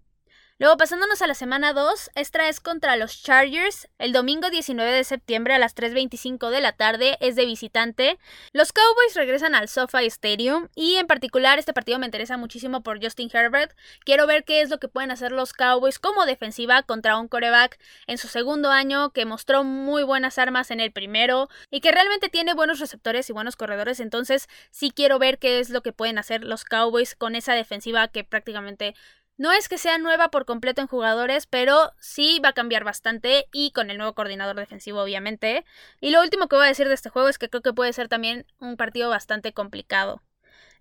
Luego 0.58 0.78
pasándonos 0.78 1.20
a 1.20 1.26
la 1.26 1.34
semana 1.34 1.74
2, 1.74 2.12
esta 2.14 2.48
es 2.48 2.60
contra 2.60 2.96
los 2.96 3.22
Chargers. 3.22 3.90
El 3.98 4.14
domingo 4.14 4.48
19 4.48 4.90
de 4.90 5.04
septiembre 5.04 5.52
a 5.52 5.58
las 5.58 5.76
3.25 5.76 6.48
de 6.48 6.62
la 6.62 6.72
tarde 6.72 7.18
es 7.20 7.36
de 7.36 7.44
visitante. 7.44 8.18
Los 8.54 8.72
Cowboys 8.72 9.14
regresan 9.16 9.54
al 9.54 9.68
SoFi 9.68 10.06
Stadium 10.06 10.68
y 10.74 10.94
en 10.94 11.06
particular 11.06 11.58
este 11.58 11.74
partido 11.74 11.98
me 11.98 12.06
interesa 12.06 12.38
muchísimo 12.38 12.82
por 12.82 13.04
Justin 13.04 13.28
Herbert. 13.30 13.76
Quiero 14.06 14.26
ver 14.26 14.44
qué 14.44 14.62
es 14.62 14.70
lo 14.70 14.78
que 14.78 14.88
pueden 14.88 15.10
hacer 15.10 15.30
los 15.30 15.52
Cowboys 15.52 15.98
como 15.98 16.24
defensiva 16.24 16.82
contra 16.84 17.18
un 17.18 17.28
coreback 17.28 17.78
en 18.06 18.16
su 18.16 18.26
segundo 18.26 18.70
año 18.70 19.10
que 19.10 19.26
mostró 19.26 19.62
muy 19.62 20.04
buenas 20.04 20.38
armas 20.38 20.70
en 20.70 20.80
el 20.80 20.90
primero 20.90 21.50
y 21.70 21.82
que 21.82 21.92
realmente 21.92 22.30
tiene 22.30 22.54
buenos 22.54 22.80
receptores 22.80 23.28
y 23.28 23.34
buenos 23.34 23.56
corredores. 23.56 24.00
Entonces 24.00 24.48
sí 24.70 24.90
quiero 24.90 25.18
ver 25.18 25.38
qué 25.38 25.60
es 25.60 25.68
lo 25.68 25.82
que 25.82 25.92
pueden 25.92 26.16
hacer 26.16 26.44
los 26.44 26.64
Cowboys 26.64 27.14
con 27.14 27.34
esa 27.34 27.52
defensiva 27.52 28.08
que 28.08 28.24
prácticamente 28.24 28.94
no 29.38 29.52
es 29.52 29.68
que 29.68 29.78
sea 29.78 29.98
nueva 29.98 30.30
por 30.30 30.44
completo 30.46 30.80
en 30.80 30.86
jugadores, 30.86 31.46
pero 31.46 31.92
sí 31.98 32.40
va 32.44 32.50
a 32.50 32.54
cambiar 32.54 32.84
bastante 32.84 33.48
y 33.52 33.70
con 33.72 33.90
el 33.90 33.98
nuevo 33.98 34.14
coordinador 34.14 34.56
defensivo 34.56 35.02
obviamente. 35.02 35.64
Y 36.00 36.10
lo 36.10 36.22
último 36.22 36.48
que 36.48 36.56
voy 36.56 36.66
a 36.66 36.68
decir 36.68 36.88
de 36.88 36.94
este 36.94 37.10
juego 37.10 37.28
es 37.28 37.38
que 37.38 37.48
creo 37.48 37.62
que 37.62 37.72
puede 37.72 37.92
ser 37.92 38.08
también 38.08 38.46
un 38.58 38.76
partido 38.76 39.10
bastante 39.10 39.52
complicado. 39.52 40.22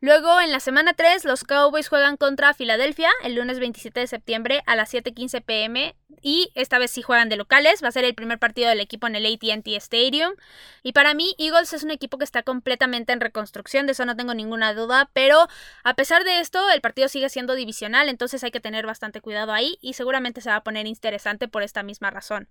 Luego, 0.01 0.41
en 0.41 0.51
la 0.51 0.59
semana 0.59 0.93
3, 0.93 1.25
los 1.25 1.43
Cowboys 1.43 1.87
juegan 1.87 2.17
contra 2.17 2.53
Filadelfia 2.53 3.09
el 3.23 3.35
lunes 3.35 3.59
27 3.59 4.01
de 4.01 4.07
septiembre 4.07 4.61
a 4.65 4.75
las 4.75 4.93
7:15 4.93 5.41
pm. 5.41 5.95
Y 6.21 6.51
esta 6.55 6.79
vez 6.79 6.91
sí 6.91 7.01
juegan 7.01 7.29
de 7.29 7.37
locales. 7.37 7.83
Va 7.83 7.89
a 7.89 7.91
ser 7.91 8.03
el 8.03 8.15
primer 8.15 8.39
partido 8.39 8.67
del 8.69 8.79
equipo 8.79 9.07
en 9.07 9.15
el 9.15 9.25
ATT 9.25 9.67
Stadium. 9.77 10.33
Y 10.81 10.93
para 10.93 11.13
mí, 11.13 11.35
Eagles 11.37 11.71
es 11.73 11.83
un 11.83 11.91
equipo 11.91 12.17
que 12.17 12.23
está 12.23 12.41
completamente 12.43 13.13
en 13.13 13.21
reconstrucción. 13.21 13.85
De 13.85 13.91
eso 13.91 14.05
no 14.05 14.15
tengo 14.15 14.33
ninguna 14.33 14.73
duda. 14.73 15.09
Pero 15.13 15.47
a 15.83 15.93
pesar 15.93 16.23
de 16.23 16.39
esto, 16.39 16.69
el 16.71 16.81
partido 16.81 17.07
sigue 17.07 17.29
siendo 17.29 17.53
divisional. 17.53 18.09
Entonces 18.09 18.43
hay 18.43 18.51
que 18.51 18.59
tener 18.59 18.85
bastante 18.85 19.21
cuidado 19.21 19.53
ahí. 19.53 19.77
Y 19.81 19.93
seguramente 19.93 20.41
se 20.41 20.49
va 20.49 20.57
a 20.57 20.63
poner 20.63 20.87
interesante 20.87 21.47
por 21.47 21.63
esta 21.63 21.83
misma 21.83 22.09
razón. 22.09 22.49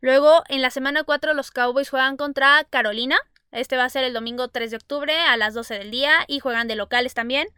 Luego, 0.00 0.44
en 0.48 0.62
la 0.62 0.70
semana 0.70 1.04
4, 1.04 1.34
los 1.34 1.50
Cowboys 1.50 1.88
juegan 1.88 2.16
contra 2.16 2.64
Carolina. 2.70 3.16
Este 3.54 3.76
va 3.76 3.84
a 3.84 3.88
ser 3.88 4.04
el 4.04 4.12
domingo 4.12 4.48
3 4.48 4.70
de 4.70 4.76
octubre 4.76 5.18
a 5.18 5.36
las 5.36 5.54
12 5.54 5.78
del 5.78 5.90
día 5.90 6.24
y 6.26 6.40
juegan 6.40 6.68
de 6.68 6.76
locales 6.76 7.14
también. 7.14 7.48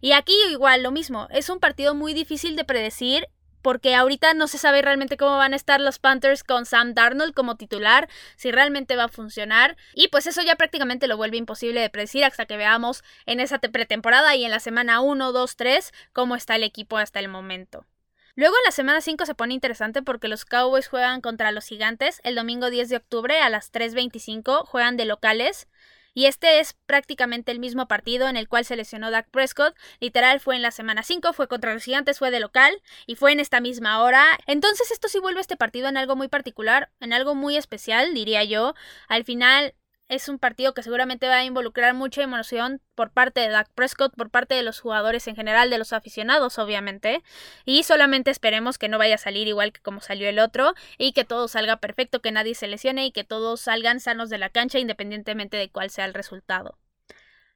Y 0.00 0.12
aquí 0.12 0.34
igual 0.50 0.82
lo 0.82 0.90
mismo, 0.90 1.28
es 1.30 1.48
un 1.48 1.60
partido 1.60 1.94
muy 1.94 2.12
difícil 2.12 2.56
de 2.56 2.64
predecir 2.64 3.28
porque 3.62 3.94
ahorita 3.94 4.34
no 4.34 4.46
se 4.46 4.58
sabe 4.58 4.82
realmente 4.82 5.16
cómo 5.16 5.38
van 5.38 5.54
a 5.54 5.56
estar 5.56 5.80
los 5.80 5.98
Panthers 5.98 6.44
con 6.44 6.66
Sam 6.66 6.92
Darnold 6.92 7.32
como 7.32 7.56
titular, 7.56 8.10
si 8.36 8.52
realmente 8.52 8.94
va 8.94 9.04
a 9.04 9.08
funcionar. 9.08 9.78
Y 9.94 10.08
pues 10.08 10.26
eso 10.26 10.42
ya 10.42 10.56
prácticamente 10.56 11.08
lo 11.08 11.16
vuelve 11.16 11.38
imposible 11.38 11.80
de 11.80 11.88
predecir 11.88 12.24
hasta 12.24 12.44
que 12.44 12.58
veamos 12.58 13.02
en 13.24 13.40
esa 13.40 13.58
pretemporada 13.58 14.36
y 14.36 14.44
en 14.44 14.50
la 14.50 14.60
semana 14.60 15.00
1, 15.00 15.32
2, 15.32 15.56
3 15.56 15.92
cómo 16.12 16.36
está 16.36 16.56
el 16.56 16.62
equipo 16.62 16.98
hasta 16.98 17.20
el 17.20 17.28
momento. 17.28 17.86
Luego 18.36 18.56
en 18.56 18.64
la 18.64 18.72
semana 18.72 19.00
5 19.00 19.26
se 19.26 19.34
pone 19.36 19.54
interesante 19.54 20.02
porque 20.02 20.26
los 20.26 20.44
Cowboys 20.44 20.88
juegan 20.88 21.20
contra 21.20 21.52
los 21.52 21.66
Gigantes 21.66 22.20
el 22.24 22.34
domingo 22.34 22.68
10 22.68 22.88
de 22.88 22.96
octubre 22.96 23.38
a 23.38 23.48
las 23.48 23.72
3.25, 23.72 24.66
juegan 24.66 24.96
de 24.96 25.04
locales. 25.04 25.68
Y 26.14 26.26
este 26.26 26.60
es 26.60 26.74
prácticamente 26.86 27.52
el 27.52 27.58
mismo 27.58 27.88
partido 27.88 28.28
en 28.28 28.36
el 28.36 28.48
cual 28.48 28.64
se 28.64 28.76
lesionó 28.76 29.10
Dak 29.10 29.28
Prescott. 29.30 29.76
Literal 30.00 30.40
fue 30.40 30.56
en 30.56 30.62
la 30.62 30.70
semana 30.70 31.02
5, 31.02 31.32
fue 31.32 31.48
contra 31.48 31.74
los 31.74 31.84
gigantes, 31.84 32.18
fue 32.18 32.30
de 32.30 32.40
local 32.40 32.80
y 33.06 33.16
fue 33.16 33.32
en 33.32 33.40
esta 33.40 33.60
misma 33.60 34.02
hora. 34.02 34.24
Entonces 34.46 34.90
esto 34.90 35.08
sí 35.08 35.20
vuelve 35.20 35.40
este 35.40 35.56
partido 35.56 35.88
en 35.88 35.96
algo 35.96 36.16
muy 36.16 36.28
particular, 36.28 36.90
en 37.00 37.12
algo 37.12 37.34
muy 37.34 37.56
especial, 37.56 38.14
diría 38.14 38.42
yo. 38.44 38.74
Al 39.08 39.24
final 39.24 39.74
es 40.08 40.28
un 40.28 40.38
partido 40.38 40.74
que 40.74 40.82
seguramente 40.82 41.28
va 41.28 41.36
a 41.36 41.44
involucrar 41.44 41.94
mucha 41.94 42.22
emoción 42.22 42.80
por 42.94 43.10
parte 43.10 43.40
de 43.40 43.48
Dak 43.48 43.70
Prescott, 43.74 44.14
por 44.14 44.30
parte 44.30 44.54
de 44.54 44.62
los 44.62 44.80
jugadores 44.80 45.26
en 45.28 45.36
general, 45.36 45.70
de 45.70 45.78
los 45.78 45.92
aficionados, 45.92 46.58
obviamente. 46.58 47.22
Y 47.64 47.82
solamente 47.84 48.30
esperemos 48.30 48.78
que 48.78 48.88
no 48.88 48.98
vaya 48.98 49.16
a 49.16 49.18
salir 49.18 49.48
igual 49.48 49.72
que 49.72 49.80
como 49.80 50.00
salió 50.00 50.28
el 50.28 50.38
otro 50.38 50.74
y 50.98 51.12
que 51.12 51.24
todo 51.24 51.48
salga 51.48 51.78
perfecto, 51.78 52.20
que 52.20 52.32
nadie 52.32 52.54
se 52.54 52.68
lesione 52.68 53.06
y 53.06 53.12
que 53.12 53.24
todos 53.24 53.60
salgan 53.60 54.00
sanos 54.00 54.30
de 54.30 54.38
la 54.38 54.50
cancha 54.50 54.78
independientemente 54.78 55.56
de 55.56 55.70
cuál 55.70 55.90
sea 55.90 56.04
el 56.04 56.14
resultado. 56.14 56.78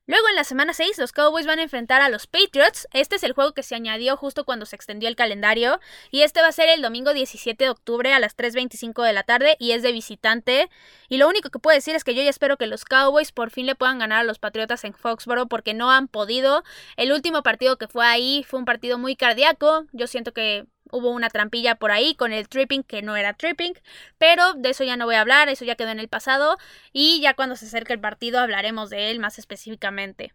Luego 0.08 0.26
en 0.30 0.36
la 0.36 0.44
semana 0.44 0.72
6 0.72 0.96
los 0.96 1.12
Cowboys 1.12 1.44
van 1.44 1.58
a 1.58 1.62
enfrentar 1.62 2.00
a 2.00 2.08
los 2.08 2.26
Patriots. 2.26 2.88
Este 2.94 3.16
es 3.16 3.22
el 3.24 3.34
juego 3.34 3.52
que 3.52 3.62
se 3.62 3.74
añadió 3.74 4.16
justo 4.16 4.46
cuando 4.46 4.64
se 4.64 4.74
extendió 4.74 5.06
el 5.06 5.16
calendario. 5.16 5.80
Y 6.10 6.22
este 6.22 6.40
va 6.40 6.48
a 6.48 6.52
ser 6.52 6.70
el 6.70 6.80
domingo 6.80 7.12
17 7.12 7.62
de 7.62 7.68
octubre 7.68 8.14
a 8.14 8.18
las 8.18 8.34
3.25 8.34 9.04
de 9.04 9.12
la 9.12 9.22
tarde 9.22 9.56
y 9.58 9.72
es 9.72 9.82
de 9.82 9.92
visitante. 9.92 10.70
Y 11.10 11.18
lo 11.18 11.28
único 11.28 11.50
que 11.50 11.58
puedo 11.58 11.74
decir 11.74 11.94
es 11.94 12.04
que 12.04 12.14
yo 12.14 12.22
ya 12.22 12.30
espero 12.30 12.56
que 12.56 12.66
los 12.66 12.86
Cowboys 12.86 13.32
por 13.32 13.50
fin 13.50 13.66
le 13.66 13.74
puedan 13.74 13.98
ganar 13.98 14.20
a 14.20 14.24
los 14.24 14.38
Patriotas 14.38 14.82
en 14.84 14.94
Foxborough 14.94 15.46
porque 15.46 15.74
no 15.74 15.90
han 15.90 16.08
podido. 16.08 16.64
El 16.96 17.12
último 17.12 17.42
partido 17.42 17.76
que 17.76 17.86
fue 17.86 18.06
ahí 18.06 18.46
fue 18.48 18.58
un 18.60 18.64
partido 18.64 18.96
muy 18.96 19.14
cardíaco. 19.14 19.84
Yo 19.92 20.06
siento 20.06 20.32
que 20.32 20.64
hubo 20.90 21.11
una 21.11 21.30
trampilla 21.30 21.75
por 21.76 21.90
ahí 21.90 22.14
con 22.14 22.33
el 22.33 22.49
tripping 22.49 22.83
que 22.83 23.02
no 23.02 23.16
era 23.16 23.35
tripping, 23.35 23.75
pero 24.18 24.54
de 24.54 24.71
eso 24.71 24.85
ya 24.85 24.97
no 24.97 25.07
voy 25.07 25.16
a 25.16 25.21
hablar, 25.21 25.49
eso 25.49 25.64
ya 25.64 25.76
quedó 25.76 25.90
en 25.90 26.00
el 26.00 26.09
pasado 26.09 26.59
y 26.92 27.21
ya 27.21 27.35
cuando 27.35 27.57
se 27.57 27.66
acerque 27.66 27.92
el 27.92 28.00
partido 28.00 28.40
hablaremos 28.40 28.90
de 28.90 29.11
él 29.11 29.21
más 29.21 29.38
específicamente. 29.38 30.33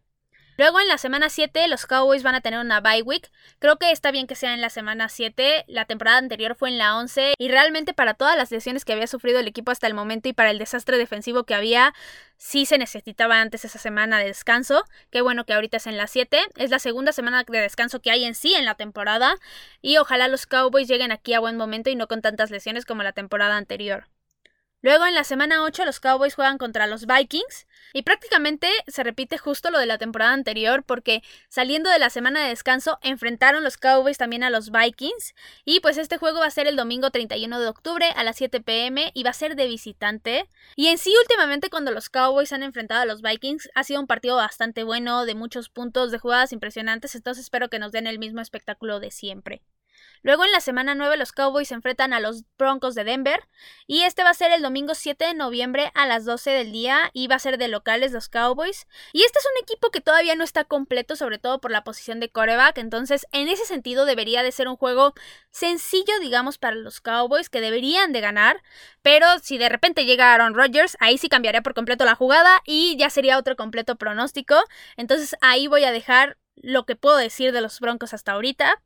Luego 0.55 0.79
en 0.79 0.88
la 0.88 1.00
semana 1.00 1.29
7 1.29 1.67
los 1.67 1.88
Cowboys 1.88 2.22
van 2.22 2.36
a 2.36 2.41
tener 2.41 2.60
una 2.60 2.79
bye 2.79 3.01
week. 3.01 3.31
Creo 3.57 3.77
que 3.77 3.91
está 3.91 4.12
bien 4.12 4.27
que 4.27 4.36
sea 4.36 4.53
en 4.53 4.62
la 4.62 4.69
semana 4.69 5.10
7. 5.10 5.65
La 5.67 5.86
temporada 5.86 6.17
anterior 6.17 6.55
fue 6.55 6.69
en 6.69 6.77
la 6.77 6.95
11 6.98 7.33
y 7.39 7.48
realmente 7.48 7.93
para 7.93 8.13
todas 8.13 8.38
las 8.38 8.51
lesiones 8.51 8.86
que 8.86 8.93
había 8.93 9.07
sufrido 9.07 9.39
el 9.39 9.48
equipo 9.48 9.72
hasta 9.72 9.88
el 9.88 9.95
momento 9.95 10.29
y 10.29 10.33
para 10.33 10.51
el 10.51 10.60
desastre 10.60 10.98
defensivo 10.98 11.43
que 11.43 11.55
había, 11.55 11.93
sí 12.38 12.67
se 12.67 12.77
necesitaba 12.77 13.41
antes 13.41 13.65
esa 13.65 13.79
semana 13.79 14.19
de 14.19 14.25
descanso. 14.25 14.86
Qué 15.10 15.22
bueno 15.22 15.45
que 15.45 15.53
ahorita 15.53 15.77
es 15.77 15.88
en 15.88 15.98
la 15.98 16.05
7. 16.05 16.39
Es 16.55 16.69
la 16.69 16.79
segunda 16.79 17.13
semana 17.13 17.43
de 17.43 17.60
descanso 17.60 18.00
que 18.00 18.12
hay 18.12 18.24
en 18.24 18.36
sí 18.36 18.53
en 18.53 18.65
la 18.65 18.75
temporada 18.75 19.36
y 19.81 19.98
ojalá 19.98 20.27
los 20.27 20.45
Cowboys 20.45 20.88
lleguen 20.88 21.12
aquí 21.12 21.33
a 21.33 21.39
buen 21.39 21.57
momento 21.57 21.89
y 21.89 21.95
no 21.95 22.07
con 22.07 22.22
tantas 22.22 22.51
lesiones 22.51 22.86
como 22.86 23.01
la 23.01 23.13
temporada 23.13 23.57
anterior. 23.57 24.12
Luego 24.83 25.05
en 25.05 25.15
la 25.15 25.23
semana 25.23 25.63
8 25.63 25.85
los 25.85 26.01
Cowboys 26.01 26.35
juegan 26.35 26.57
contra 26.57 26.87
los 26.87 27.05
Vikings 27.05 27.67
y 27.93 28.01
prácticamente 28.01 28.67
se 28.87 29.01
repite 29.03 29.37
justo 29.37 29.71
lo 29.71 29.79
de 29.79 29.85
la 29.85 29.97
temporada 29.97 30.33
anterior 30.33 30.83
porque 30.83 31.23
saliendo 31.47 31.89
de 31.89 31.99
la 31.99 32.09
semana 32.09 32.43
de 32.43 32.49
descanso 32.49 32.99
enfrentaron 33.01 33.63
los 33.63 33.77
Cowboys 33.77 34.17
también 34.17 34.43
a 34.43 34.49
los 34.49 34.71
Vikings 34.71 35.35
y 35.63 35.79
pues 35.79 35.97
este 35.97 36.17
juego 36.17 36.41
va 36.41 36.47
a 36.47 36.51
ser 36.51 36.67
el 36.67 36.75
domingo 36.75 37.11
31 37.11 37.61
de 37.61 37.67
octubre 37.67 38.09
a 38.13 38.25
las 38.25 38.35
7 38.35 38.59
pm 38.59 39.11
y 39.13 39.23
va 39.23 39.29
a 39.29 39.33
ser 39.33 39.55
de 39.55 39.67
visitante 39.67 40.49
y 40.75 40.87
en 40.87 40.97
sí 40.97 41.13
últimamente 41.17 41.69
cuando 41.69 41.91
los 41.91 42.09
Cowboys 42.09 42.51
han 42.51 42.63
enfrentado 42.63 43.03
a 43.03 43.05
los 43.05 43.21
Vikings 43.21 43.69
ha 43.75 43.85
sido 43.85 44.01
un 44.01 44.07
partido 44.07 44.35
bastante 44.35 44.83
bueno 44.83 45.23
de 45.23 45.33
muchos 45.33 45.69
puntos 45.69 46.11
de 46.11 46.19
jugadas 46.19 46.51
impresionantes 46.51 47.15
entonces 47.15 47.45
espero 47.45 47.69
que 47.69 47.79
nos 47.79 47.93
den 47.93 48.05
el 48.05 48.19
mismo 48.19 48.41
espectáculo 48.41 48.99
de 48.99 49.11
siempre. 49.11 49.61
Luego 50.23 50.45
en 50.45 50.51
la 50.51 50.61
semana 50.61 50.95
9 50.95 51.17
los 51.17 51.31
Cowboys 51.31 51.67
se 51.67 51.75
enfrentan 51.75 52.13
a 52.13 52.19
los 52.19 52.43
Broncos 52.57 52.95
de 52.95 53.03
Denver 53.03 53.47
y 53.85 54.01
este 54.01 54.23
va 54.23 54.31
a 54.31 54.33
ser 54.33 54.51
el 54.51 54.61
domingo 54.61 54.95
7 54.95 55.25
de 55.25 55.33
noviembre 55.33 55.91
a 55.93 56.07
las 56.07 56.25
12 56.25 56.49
del 56.49 56.71
día 56.71 57.11
y 57.13 57.27
va 57.27 57.35
a 57.35 57.39
ser 57.39 57.57
de 57.57 57.67
locales 57.67 58.11
los 58.11 58.29
Cowboys. 58.29 58.87
Y 59.11 59.23
este 59.23 59.39
es 59.39 59.45
un 59.45 59.63
equipo 59.63 59.91
que 59.91 60.01
todavía 60.01 60.35
no 60.35 60.43
está 60.43 60.63
completo, 60.63 61.15
sobre 61.15 61.37
todo 61.37 61.59
por 61.59 61.71
la 61.71 61.83
posición 61.83 62.19
de 62.19 62.29
coreback, 62.29 62.77
entonces 62.77 63.27
en 63.31 63.47
ese 63.49 63.65
sentido 63.65 64.05
debería 64.05 64.43
de 64.43 64.51
ser 64.51 64.67
un 64.67 64.77
juego 64.77 65.13
sencillo, 65.51 66.13
digamos, 66.21 66.57
para 66.57 66.75
los 66.75 67.01
Cowboys 67.01 67.49
que 67.49 67.61
deberían 67.61 68.13
de 68.13 68.21
ganar, 68.21 68.63
pero 69.01 69.27
si 69.41 69.57
de 69.57 69.69
repente 69.69 70.05
llega 70.05 70.33
Aaron 70.33 70.55
Rodgers, 70.55 70.97
ahí 70.99 71.17
sí 71.17 71.29
cambiaría 71.29 71.61
por 71.61 71.73
completo 71.73 72.05
la 72.05 72.15
jugada 72.15 72.61
y 72.65 72.95
ya 72.97 73.09
sería 73.09 73.37
otro 73.37 73.55
completo 73.55 73.97
pronóstico. 73.97 74.55
Entonces 74.97 75.35
ahí 75.41 75.67
voy 75.67 75.83
a 75.83 75.91
dejar 75.91 76.37
lo 76.55 76.85
que 76.85 76.95
puedo 76.95 77.17
decir 77.17 77.51
de 77.51 77.61
los 77.61 77.79
Broncos 77.79 78.13
hasta 78.13 78.31
ahorita. 78.31 78.81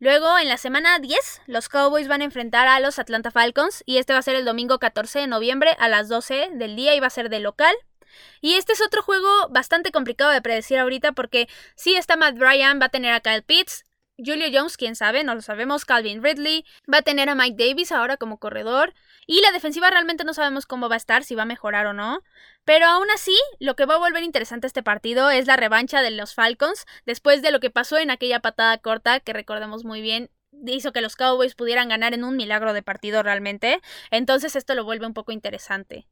Luego, 0.00 0.38
en 0.38 0.48
la 0.48 0.58
semana 0.58 1.00
10, 1.00 1.42
los 1.46 1.68
Cowboys 1.68 2.06
van 2.06 2.20
a 2.20 2.24
enfrentar 2.24 2.68
a 2.68 2.78
los 2.78 3.00
Atlanta 3.00 3.32
Falcons 3.32 3.82
y 3.84 3.98
este 3.98 4.12
va 4.12 4.20
a 4.20 4.22
ser 4.22 4.36
el 4.36 4.44
domingo 4.44 4.78
14 4.78 5.18
de 5.18 5.26
noviembre 5.26 5.74
a 5.80 5.88
las 5.88 6.08
12 6.08 6.50
del 6.52 6.76
día 6.76 6.94
y 6.94 7.00
va 7.00 7.08
a 7.08 7.10
ser 7.10 7.30
de 7.30 7.40
local. 7.40 7.74
Y 8.40 8.54
este 8.54 8.74
es 8.74 8.80
otro 8.80 9.02
juego 9.02 9.28
bastante 9.50 9.90
complicado 9.90 10.30
de 10.30 10.40
predecir 10.40 10.78
ahorita 10.78 11.12
porque 11.12 11.48
si 11.74 11.96
está 11.96 12.16
Matt 12.16 12.38
Bryan, 12.38 12.80
va 12.80 12.86
a 12.86 12.90
tener 12.90 13.12
a 13.12 13.20
Kyle 13.20 13.42
Pitts, 13.42 13.84
Julio 14.18 14.48
Jones, 14.52 14.76
quién 14.76 14.96
sabe, 14.96 15.22
no 15.22 15.34
lo 15.34 15.42
sabemos. 15.42 15.84
Calvin 15.84 16.22
Ridley. 16.22 16.64
Va 16.92 16.98
a 16.98 17.02
tener 17.02 17.28
a 17.28 17.36
Mike 17.36 17.56
Davis 17.56 17.92
ahora 17.92 18.16
como 18.16 18.38
corredor. 18.38 18.92
Y 19.30 19.42
la 19.42 19.52
defensiva 19.52 19.90
realmente 19.90 20.24
no 20.24 20.32
sabemos 20.32 20.64
cómo 20.64 20.88
va 20.88 20.94
a 20.94 20.96
estar, 20.96 21.22
si 21.22 21.34
va 21.34 21.42
a 21.42 21.44
mejorar 21.44 21.86
o 21.86 21.92
no. 21.92 22.22
Pero 22.64 22.86
aún 22.86 23.10
así, 23.10 23.36
lo 23.60 23.76
que 23.76 23.84
va 23.84 23.96
a 23.96 23.98
volver 23.98 24.22
interesante 24.22 24.66
este 24.66 24.82
partido 24.82 25.28
es 25.28 25.46
la 25.46 25.58
revancha 25.58 26.00
de 26.00 26.10
los 26.10 26.32
Falcons 26.32 26.86
después 27.04 27.42
de 27.42 27.52
lo 27.52 27.60
que 27.60 27.68
pasó 27.68 27.98
en 27.98 28.10
aquella 28.10 28.40
patada 28.40 28.78
corta 28.78 29.20
que 29.20 29.34
recordemos 29.34 29.84
muy 29.84 30.00
bien 30.00 30.30
hizo 30.66 30.94
que 30.94 31.02
los 31.02 31.14
Cowboys 31.14 31.54
pudieran 31.54 31.90
ganar 31.90 32.14
en 32.14 32.24
un 32.24 32.36
milagro 32.36 32.72
de 32.72 32.82
partido 32.82 33.22
realmente. 33.22 33.82
Entonces 34.10 34.56
esto 34.56 34.74
lo 34.74 34.84
vuelve 34.84 35.06
un 35.06 35.12
poco 35.12 35.32
interesante. 35.32 36.08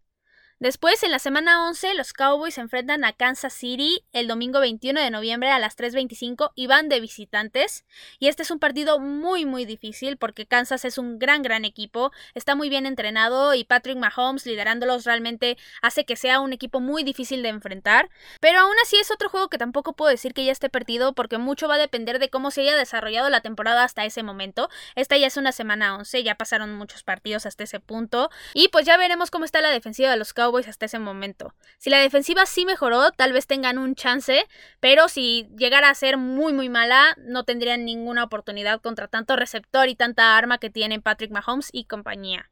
Después, 0.58 1.02
en 1.02 1.10
la 1.10 1.18
semana 1.18 1.66
11, 1.68 1.92
los 1.96 2.14
Cowboys 2.14 2.54
se 2.54 2.62
enfrentan 2.62 3.04
a 3.04 3.12
Kansas 3.12 3.52
City 3.52 4.02
el 4.14 4.26
domingo 4.26 4.58
21 4.58 4.98
de 4.98 5.10
noviembre 5.10 5.50
a 5.50 5.58
las 5.58 5.76
3.25 5.76 6.52
y 6.54 6.66
van 6.66 6.88
de 6.88 6.98
visitantes. 6.98 7.84
Y 8.18 8.28
este 8.28 8.42
es 8.42 8.50
un 8.50 8.58
partido 8.58 8.98
muy, 8.98 9.44
muy 9.44 9.66
difícil 9.66 10.16
porque 10.16 10.46
Kansas 10.46 10.86
es 10.86 10.96
un 10.96 11.18
gran, 11.18 11.42
gran 11.42 11.66
equipo, 11.66 12.10
está 12.32 12.54
muy 12.54 12.70
bien 12.70 12.86
entrenado 12.86 13.52
y 13.52 13.64
Patrick 13.64 13.98
Mahomes 13.98 14.46
liderándolos 14.46 15.04
realmente 15.04 15.58
hace 15.82 16.06
que 16.06 16.16
sea 16.16 16.40
un 16.40 16.54
equipo 16.54 16.80
muy 16.80 17.04
difícil 17.04 17.42
de 17.42 17.50
enfrentar. 17.50 18.08
Pero 18.40 18.60
aún 18.60 18.76
así 18.82 18.96
es 18.96 19.10
otro 19.10 19.28
juego 19.28 19.50
que 19.50 19.58
tampoco 19.58 19.92
puedo 19.92 20.10
decir 20.10 20.32
que 20.32 20.46
ya 20.46 20.52
esté 20.52 20.70
perdido 20.70 21.12
porque 21.12 21.36
mucho 21.36 21.68
va 21.68 21.74
a 21.74 21.78
depender 21.78 22.18
de 22.18 22.30
cómo 22.30 22.50
se 22.50 22.62
haya 22.62 22.76
desarrollado 22.76 23.28
la 23.28 23.42
temporada 23.42 23.84
hasta 23.84 24.06
ese 24.06 24.22
momento. 24.22 24.70
Esta 24.94 25.18
ya 25.18 25.26
es 25.26 25.36
una 25.36 25.52
semana 25.52 25.96
11, 25.96 26.22
ya 26.22 26.36
pasaron 26.36 26.72
muchos 26.76 27.02
partidos 27.02 27.44
hasta 27.44 27.64
ese 27.64 27.78
punto. 27.78 28.30
Y 28.54 28.68
pues 28.68 28.86
ya 28.86 28.96
veremos 28.96 29.30
cómo 29.30 29.44
está 29.44 29.60
la 29.60 29.68
defensiva 29.68 30.10
de 30.10 30.16
los 30.16 30.32
Cowboys 30.32 30.45
hasta 30.68 30.86
ese 30.86 30.98
momento. 30.98 31.54
Si 31.78 31.90
la 31.90 31.98
defensiva 31.98 32.46
sí 32.46 32.64
mejoró, 32.64 33.10
tal 33.12 33.32
vez 33.32 33.46
tengan 33.46 33.78
un 33.78 33.94
chance, 33.94 34.46
pero 34.80 35.08
si 35.08 35.48
llegara 35.56 35.90
a 35.90 35.94
ser 35.94 36.16
muy 36.16 36.52
muy 36.52 36.68
mala, 36.68 37.16
no 37.18 37.44
tendrían 37.44 37.84
ninguna 37.84 38.24
oportunidad 38.24 38.80
contra 38.80 39.08
tanto 39.08 39.36
receptor 39.36 39.88
y 39.88 39.94
tanta 39.94 40.36
arma 40.36 40.58
que 40.58 40.70
tienen 40.70 41.02
Patrick 41.02 41.30
Mahomes 41.30 41.68
y 41.72 41.84
compañía. 41.84 42.50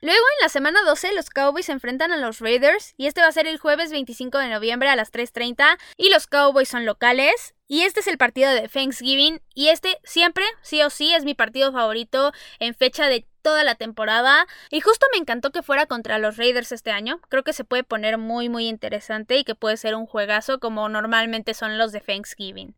Luego 0.00 0.20
en 0.20 0.42
la 0.44 0.48
semana 0.48 0.80
12 0.84 1.12
los 1.14 1.28
Cowboys 1.28 1.66
se 1.66 1.72
enfrentan 1.72 2.12
a 2.12 2.16
los 2.16 2.38
Raiders 2.38 2.94
y 2.96 3.06
este 3.06 3.20
va 3.20 3.26
a 3.26 3.32
ser 3.32 3.48
el 3.48 3.58
jueves 3.58 3.90
25 3.90 4.38
de 4.38 4.48
noviembre 4.48 4.88
a 4.88 4.94
las 4.94 5.12
3.30 5.12 5.76
y 5.96 6.10
los 6.10 6.28
Cowboys 6.28 6.68
son 6.68 6.86
locales 6.86 7.54
y 7.66 7.82
este 7.82 8.00
es 8.00 8.06
el 8.06 8.16
partido 8.16 8.50
de 8.52 8.68
Thanksgiving 8.68 9.40
y 9.54 9.68
este 9.68 9.98
siempre, 10.04 10.44
sí 10.62 10.82
o 10.82 10.90
sí, 10.90 11.12
es 11.14 11.24
mi 11.24 11.34
partido 11.34 11.72
favorito 11.72 12.32
en 12.60 12.76
fecha 12.76 13.08
de 13.08 13.26
toda 13.48 13.64
la 13.64 13.76
temporada 13.76 14.46
y 14.70 14.80
justo 14.80 15.06
me 15.10 15.18
encantó 15.18 15.52
que 15.52 15.62
fuera 15.62 15.86
contra 15.86 16.18
los 16.18 16.36
Raiders 16.36 16.70
este 16.70 16.90
año. 16.90 17.18
Creo 17.30 17.44
que 17.44 17.54
se 17.54 17.64
puede 17.64 17.82
poner 17.82 18.18
muy 18.18 18.50
muy 18.50 18.68
interesante 18.68 19.38
y 19.38 19.44
que 19.44 19.54
puede 19.54 19.78
ser 19.78 19.94
un 19.94 20.04
juegazo 20.04 20.60
como 20.60 20.86
normalmente 20.90 21.54
son 21.54 21.78
los 21.78 21.90
de 21.90 22.00
Thanksgiving. 22.00 22.74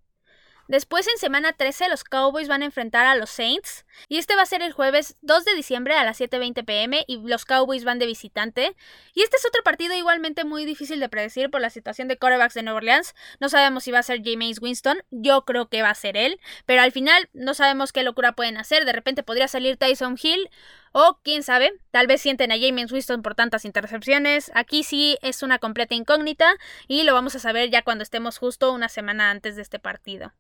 Después 0.71 1.09
en 1.09 1.19
semana 1.19 1.53
13 1.53 1.89
los 1.89 2.05
Cowboys 2.05 2.47
van 2.47 2.63
a 2.63 2.65
enfrentar 2.65 3.05
a 3.05 3.17
los 3.17 3.31
Saints 3.31 3.85
y 4.09 4.19
este 4.19 4.37
va 4.37 4.43
a 4.43 4.47
ser 4.47 4.63
el 4.63 4.71
jueves 4.71 5.17
2 5.21 5.45
de 5.45 5.57
diciembre 5.57 5.95
a 5.97 6.05
las 6.05 6.21
7.20 6.21 6.65
pm 6.65 7.05
y 7.09 7.17
los 7.27 7.45
Cowboys 7.45 7.83
van 7.83 7.99
de 7.99 8.07
visitante. 8.07 8.77
Y 9.13 9.23
este 9.23 9.37
es 9.37 9.45
otro 9.45 9.65
partido 9.65 9.97
igualmente 9.97 10.45
muy 10.45 10.65
difícil 10.65 11.01
de 11.01 11.09
predecir 11.09 11.51
por 11.51 11.61
la 11.61 11.71
situación 11.71 12.07
de 12.07 12.19
quarterbacks 12.19 12.55
de 12.55 12.63
Nueva 12.63 12.77
Orleans. 12.77 13.17
No 13.41 13.49
sabemos 13.49 13.83
si 13.83 13.91
va 13.91 13.99
a 13.99 14.05
ser 14.05 14.23
James 14.25 14.63
Winston, 14.63 15.03
yo 15.11 15.45
creo 15.45 15.69
que 15.69 15.83
va 15.83 15.91
a 15.91 15.95
ser 15.97 16.17
él, 16.17 16.39
pero 16.67 16.83
al 16.83 16.93
final 16.93 17.29
no 17.33 17.55
sabemos 17.55 17.91
qué 17.91 18.05
locura 18.05 18.37
pueden 18.37 18.57
hacer. 18.57 18.85
De 18.85 18.93
repente 18.93 19.25
podría 19.25 19.49
salir 19.49 19.77
Tyson 19.77 20.17
Hill 20.23 20.51
o 20.93 21.19
quién 21.25 21.43
sabe, 21.43 21.73
tal 21.91 22.07
vez 22.07 22.23
sienten 22.23 22.53
a 22.53 22.59
James 22.61 22.93
Winston 22.93 23.23
por 23.23 23.35
tantas 23.35 23.65
intercepciones. 23.65 24.53
Aquí 24.55 24.85
sí 24.85 25.19
es 25.21 25.43
una 25.43 25.59
completa 25.59 25.97
incógnita 25.97 26.55
y 26.87 27.03
lo 27.03 27.13
vamos 27.13 27.35
a 27.35 27.41
saber 27.41 27.71
ya 27.71 27.83
cuando 27.83 28.05
estemos 28.05 28.39
justo 28.39 28.73
una 28.73 28.89
semana 28.89 29.33
antes 29.33 29.57
de 29.57 29.63
este 29.63 29.81
partido. 29.81 30.33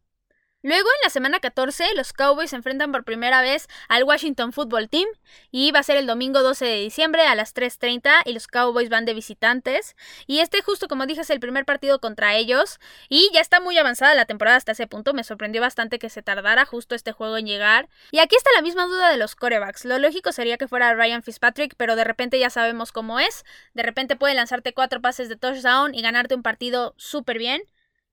Luego, 0.62 0.86
en 0.88 1.04
la 1.04 1.08
semana 1.08 1.40
14, 1.40 1.94
los 1.94 2.12
Cowboys 2.12 2.50
se 2.50 2.56
enfrentan 2.56 2.92
por 2.92 3.02
primera 3.04 3.40
vez 3.40 3.66
al 3.88 4.04
Washington 4.04 4.52
Football 4.52 4.90
Team 4.90 5.08
y 5.50 5.72
va 5.72 5.78
a 5.78 5.82
ser 5.82 5.96
el 5.96 6.06
domingo 6.06 6.42
12 6.42 6.66
de 6.66 6.76
diciembre 6.82 7.22
a 7.22 7.34
las 7.34 7.54
3.30 7.54 8.10
y 8.26 8.34
los 8.34 8.46
Cowboys 8.46 8.90
van 8.90 9.06
de 9.06 9.14
visitantes. 9.14 9.96
Y 10.26 10.40
este 10.40 10.60
justo 10.60 10.86
como 10.86 11.06
dije 11.06 11.22
es 11.22 11.30
el 11.30 11.40
primer 11.40 11.64
partido 11.64 11.98
contra 11.98 12.34
ellos 12.34 12.78
y 13.08 13.30
ya 13.32 13.40
está 13.40 13.58
muy 13.60 13.78
avanzada 13.78 14.14
la 14.14 14.26
temporada 14.26 14.58
hasta 14.58 14.72
ese 14.72 14.86
punto. 14.86 15.14
Me 15.14 15.24
sorprendió 15.24 15.62
bastante 15.62 15.98
que 15.98 16.10
se 16.10 16.20
tardara 16.20 16.66
justo 16.66 16.94
este 16.94 17.12
juego 17.12 17.38
en 17.38 17.46
llegar. 17.46 17.88
Y 18.10 18.18
aquí 18.18 18.36
está 18.36 18.50
la 18.54 18.60
misma 18.60 18.84
duda 18.84 19.08
de 19.08 19.16
los 19.16 19.36
corebacks. 19.36 19.86
Lo 19.86 19.98
lógico 19.98 20.30
sería 20.30 20.58
que 20.58 20.68
fuera 20.68 20.92
Ryan 20.92 21.22
Fitzpatrick, 21.22 21.74
pero 21.78 21.96
de 21.96 22.04
repente 22.04 22.38
ya 22.38 22.50
sabemos 22.50 22.92
cómo 22.92 23.18
es. 23.18 23.46
De 23.72 23.82
repente 23.82 24.14
puede 24.14 24.34
lanzarte 24.34 24.74
cuatro 24.74 25.00
pases 25.00 25.30
de 25.30 25.36
touchdown 25.36 25.94
y 25.94 26.02
ganarte 26.02 26.34
un 26.34 26.42
partido 26.42 26.92
súper 26.98 27.38
bien 27.38 27.62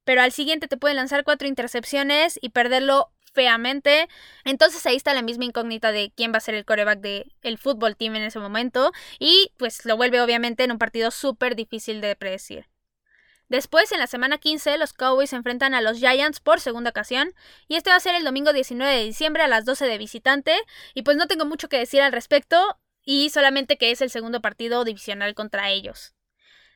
pero 0.08 0.22
al 0.22 0.32
siguiente 0.32 0.70
te 0.70 0.78
puede 0.78 0.96
lanzar 0.96 1.26
cuatro 1.26 1.50
intercepciones 1.50 2.40
y 2.42 2.52
perderlo 2.52 3.12
feamente. 3.34 4.08
Entonces 4.46 4.86
ahí 4.86 4.96
está 4.96 5.14
la 5.14 5.22
misma 5.22 5.44
incógnita 5.44 5.92
de 5.92 6.14
quién 6.16 6.32
va 6.32 6.38
a 6.38 6.40
ser 6.40 6.56
el 6.56 6.64
coreback 6.64 7.02
del 7.02 7.36
el 7.42 7.58
fútbol 7.58 7.98
team 7.98 8.16
en 8.16 8.24
ese 8.24 8.40
momento. 8.40 8.94
Y 9.20 9.52
pues 9.58 9.84
lo 9.84 9.98
vuelve 9.98 10.22
obviamente 10.22 10.64
en 10.64 10.72
un 10.72 10.78
partido 10.78 11.12
súper 11.12 11.58
difícil 11.58 12.00
de 12.00 12.16
predecir. 12.16 12.70
Después, 13.50 13.92
en 13.92 14.00
la 14.00 14.08
semana 14.08 14.38
15, 14.38 14.78
los 14.78 14.94
Cowboys 14.94 15.32
se 15.32 15.36
enfrentan 15.36 15.74
a 15.74 15.82
los 15.82 15.98
Giants 15.98 16.40
por 16.40 16.62
segunda 16.62 16.92
ocasión. 16.92 17.34
Y 17.68 17.76
este 17.76 17.90
va 17.90 17.98
a 17.98 18.00
ser 18.00 18.16
el 18.16 18.24
domingo 18.24 18.54
19 18.54 18.90
de 18.90 19.04
diciembre 19.04 19.44
a 19.44 19.50
las 19.50 19.66
12 19.66 19.88
de 19.88 19.98
visitante. 19.98 20.58
Y 20.94 21.02
pues 21.02 21.18
no 21.18 21.28
tengo 21.28 21.44
mucho 21.44 21.68
que 21.68 21.80
decir 21.80 22.02
al 22.02 22.14
respecto. 22.14 22.80
Y 23.04 23.30
solamente 23.30 23.78
que 23.78 23.92
es 23.92 24.02
el 24.02 24.10
segundo 24.10 24.42
partido 24.42 24.86
divisional 24.86 25.36
contra 25.36 25.70
ellos. 25.70 26.17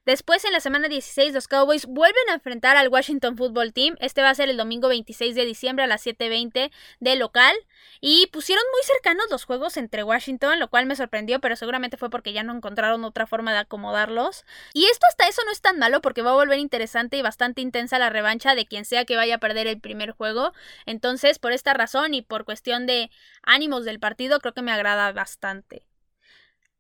Después, 0.03 0.43
en 0.45 0.51
la 0.51 0.59
semana 0.59 0.87
16, 0.87 1.31
los 1.31 1.47
Cowboys 1.47 1.85
vuelven 1.85 2.29
a 2.31 2.33
enfrentar 2.33 2.75
al 2.75 2.87
Washington 2.87 3.37
Football 3.37 3.71
Team. 3.71 3.97
Este 3.99 4.23
va 4.23 4.31
a 4.31 4.35
ser 4.35 4.49
el 4.49 4.57
domingo 4.57 4.87
26 4.87 5.35
de 5.35 5.45
diciembre 5.45 5.83
a 5.85 5.87
las 5.87 6.01
7:20 6.01 6.71
de 6.99 7.15
local. 7.15 7.55
Y 7.99 8.25
pusieron 8.27 8.63
muy 8.73 8.81
cercanos 8.83 9.27
los 9.29 9.43
juegos 9.45 9.77
entre 9.77 10.03
Washington, 10.03 10.59
lo 10.59 10.69
cual 10.69 10.87
me 10.87 10.95
sorprendió, 10.95 11.39
pero 11.39 11.55
seguramente 11.55 11.97
fue 11.97 12.09
porque 12.09 12.33
ya 12.33 12.41
no 12.41 12.55
encontraron 12.55 13.03
otra 13.03 13.27
forma 13.27 13.53
de 13.53 13.59
acomodarlos. 13.59 14.43
Y 14.73 14.85
esto 14.85 15.05
hasta 15.07 15.27
eso 15.27 15.43
no 15.45 15.51
es 15.51 15.61
tan 15.61 15.77
malo 15.77 16.01
porque 16.01 16.23
va 16.23 16.31
a 16.31 16.33
volver 16.33 16.57
interesante 16.57 17.17
y 17.17 17.21
bastante 17.21 17.61
intensa 17.61 17.99
la 17.99 18.09
revancha 18.09 18.55
de 18.55 18.65
quien 18.65 18.85
sea 18.85 19.05
que 19.05 19.17
vaya 19.17 19.35
a 19.35 19.39
perder 19.39 19.67
el 19.67 19.79
primer 19.79 20.11
juego. 20.11 20.51
Entonces, 20.87 21.37
por 21.37 21.51
esta 21.51 21.75
razón 21.75 22.15
y 22.15 22.23
por 22.23 22.43
cuestión 22.45 22.87
de 22.87 23.11
ánimos 23.43 23.85
del 23.85 23.99
partido, 23.99 24.39
creo 24.39 24.53
que 24.53 24.63
me 24.63 24.71
agrada 24.71 25.11
bastante. 25.11 25.90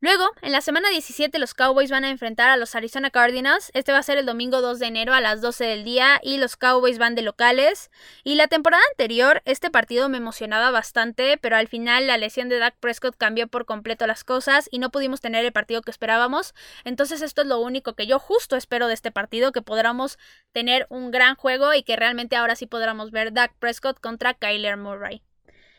Luego, 0.03 0.31
en 0.41 0.51
la 0.51 0.61
semana 0.61 0.89
17, 0.89 1.37
los 1.37 1.53
Cowboys 1.53 1.91
van 1.91 2.03
a 2.05 2.09
enfrentar 2.09 2.49
a 2.49 2.57
los 2.57 2.73
Arizona 2.73 3.11
Cardinals. 3.11 3.69
Este 3.75 3.91
va 3.91 3.99
a 3.99 4.03
ser 4.03 4.17
el 4.17 4.25
domingo 4.25 4.59
2 4.59 4.79
de 4.79 4.87
enero 4.87 5.13
a 5.13 5.21
las 5.21 5.41
12 5.41 5.63
del 5.63 5.83
día 5.83 6.19
y 6.23 6.39
los 6.39 6.57
Cowboys 6.57 6.97
van 6.97 7.13
de 7.13 7.21
locales. 7.21 7.91
Y 8.23 8.33
la 8.33 8.47
temporada 8.47 8.81
anterior, 8.89 9.43
este 9.45 9.69
partido 9.69 10.09
me 10.09 10.17
emocionaba 10.17 10.71
bastante, 10.71 11.37
pero 11.37 11.55
al 11.55 11.67
final 11.67 12.07
la 12.07 12.17
lesión 12.17 12.49
de 12.49 12.57
Dak 12.57 12.77
Prescott 12.79 13.15
cambió 13.15 13.47
por 13.47 13.67
completo 13.67 14.07
las 14.07 14.23
cosas 14.23 14.67
y 14.71 14.79
no 14.79 14.89
pudimos 14.89 15.21
tener 15.21 15.45
el 15.45 15.51
partido 15.51 15.83
que 15.83 15.91
esperábamos. 15.91 16.55
Entonces, 16.83 17.21
esto 17.21 17.43
es 17.43 17.47
lo 17.47 17.59
único 17.59 17.93
que 17.93 18.07
yo 18.07 18.17
justo 18.17 18.55
espero 18.55 18.87
de 18.87 18.95
este 18.95 19.11
partido: 19.11 19.51
que 19.51 19.61
podamos 19.61 20.17
tener 20.51 20.87
un 20.89 21.11
gran 21.11 21.35
juego 21.35 21.75
y 21.75 21.83
que 21.83 21.95
realmente 21.95 22.35
ahora 22.35 22.55
sí 22.55 22.65
podamos 22.65 23.11
ver 23.11 23.33
Dak 23.33 23.53
Prescott 23.59 23.99
contra 23.99 24.33
Kyler 24.33 24.77
Murray. 24.77 25.21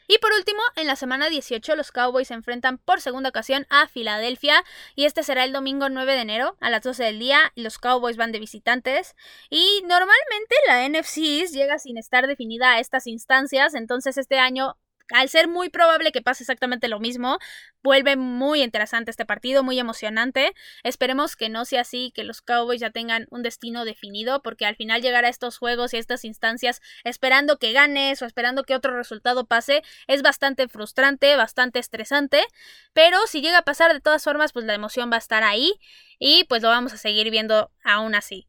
Y 0.07 0.19
por 0.19 0.33
último, 0.33 0.61
en 0.77 0.87
la 0.87 0.97
semana 0.97 1.29
18 1.29 1.77
los 1.77 1.93
Cowboys 1.93 2.29
se 2.29 2.35
enfrentan 2.35 2.79
por 2.79 3.01
segunda 3.01 3.29
ocasión 3.29 3.67
a 3.71 3.89
Filadelfia. 3.89 4.65
Y 4.95 5.05
este 5.05 5.23
será 5.23 5.45
el 5.45 5.53
domingo 5.53 5.89
9 5.89 6.15
de 6.15 6.21
enero 6.21 6.57
a 6.61 6.71
las 6.71 6.83
12 6.83 7.05
del 7.05 7.19
día 7.19 7.53
los 7.57 7.79
Cowboys 7.79 8.17
van 8.17 8.33
de 8.33 8.41
visitantes. 8.41 9.15
Y 9.51 9.83
normalmente 9.83 10.55
la 10.67 10.89
NFC 10.89 11.51
llega 11.51 11.79
sin 11.79 11.99
estar 11.99 12.27
definida 12.27 12.73
a 12.73 12.81
estas 12.81 13.07
instancias, 13.07 13.75
entonces 13.75 14.19
este 14.19 14.39
año 14.39 14.77
al 15.13 15.29
ser 15.29 15.49
muy 15.49 15.69
probable 15.69 16.13
que 16.13 16.23
pase 16.23 16.43
exactamente 16.43 16.89
lo 16.89 17.01
mismo, 17.01 17.39
vuelve 17.83 18.17
muy 18.17 18.63
interesante 18.63 19.11
este 19.11 19.27
partido, 19.27 19.63
muy 19.63 19.79
emocionante. 19.79 20.55
Esperemos 20.83 21.37
que 21.37 21.49
no 21.49 21.65
sea 21.65 21.83
así, 21.83 22.13
que 22.15 22.25
los 22.25 22.43
Cowboys 22.43 22.81
ya 22.81 22.91
tengan 22.91 23.27
un 23.31 23.43
destino 23.43 23.85
definido, 23.85 24.43
porque 24.43 24.67
al 24.67 24.77
final 24.77 25.03
llegar 25.03 25.25
a 25.25 25.29
estos 25.29 25.59
juegos 25.59 25.93
y 25.93 25.97
a 25.97 26.01
estas 26.01 26.25
instancias 26.25 26.81
esperando 27.05 27.59
que 27.59 27.73
ganes 27.73 28.23
o 28.23 28.27
esperando 28.27 28.65
que 28.65 28.75
otro 28.75 28.97
resultado 28.97 29.47
pase 29.47 29.83
es 30.07 30.23
bastante 30.23 30.69
frustrante, 30.69 31.37
bastante 31.37 31.79
estresante, 31.79 32.45
pero 32.93 33.19
si 33.27 33.41
llega 33.41 33.59
a 33.59 33.63
pasar 33.63 33.93
de 33.93 34.01
todas 34.01 34.25
formas, 34.25 34.53
pues 34.53 34.65
la 34.65 34.75
emoción 34.75 35.11
va 35.11 35.17
a 35.17 35.19
estar 35.19 35.43
ahí 35.43 35.73
y 36.19 36.45
pues 36.45 36.63
lo 36.63 36.69
vamos 36.69 36.93
a 36.93 36.97
seguir 36.97 37.31
viendo 37.31 37.71
aún 37.85 38.15
así. 38.15 38.49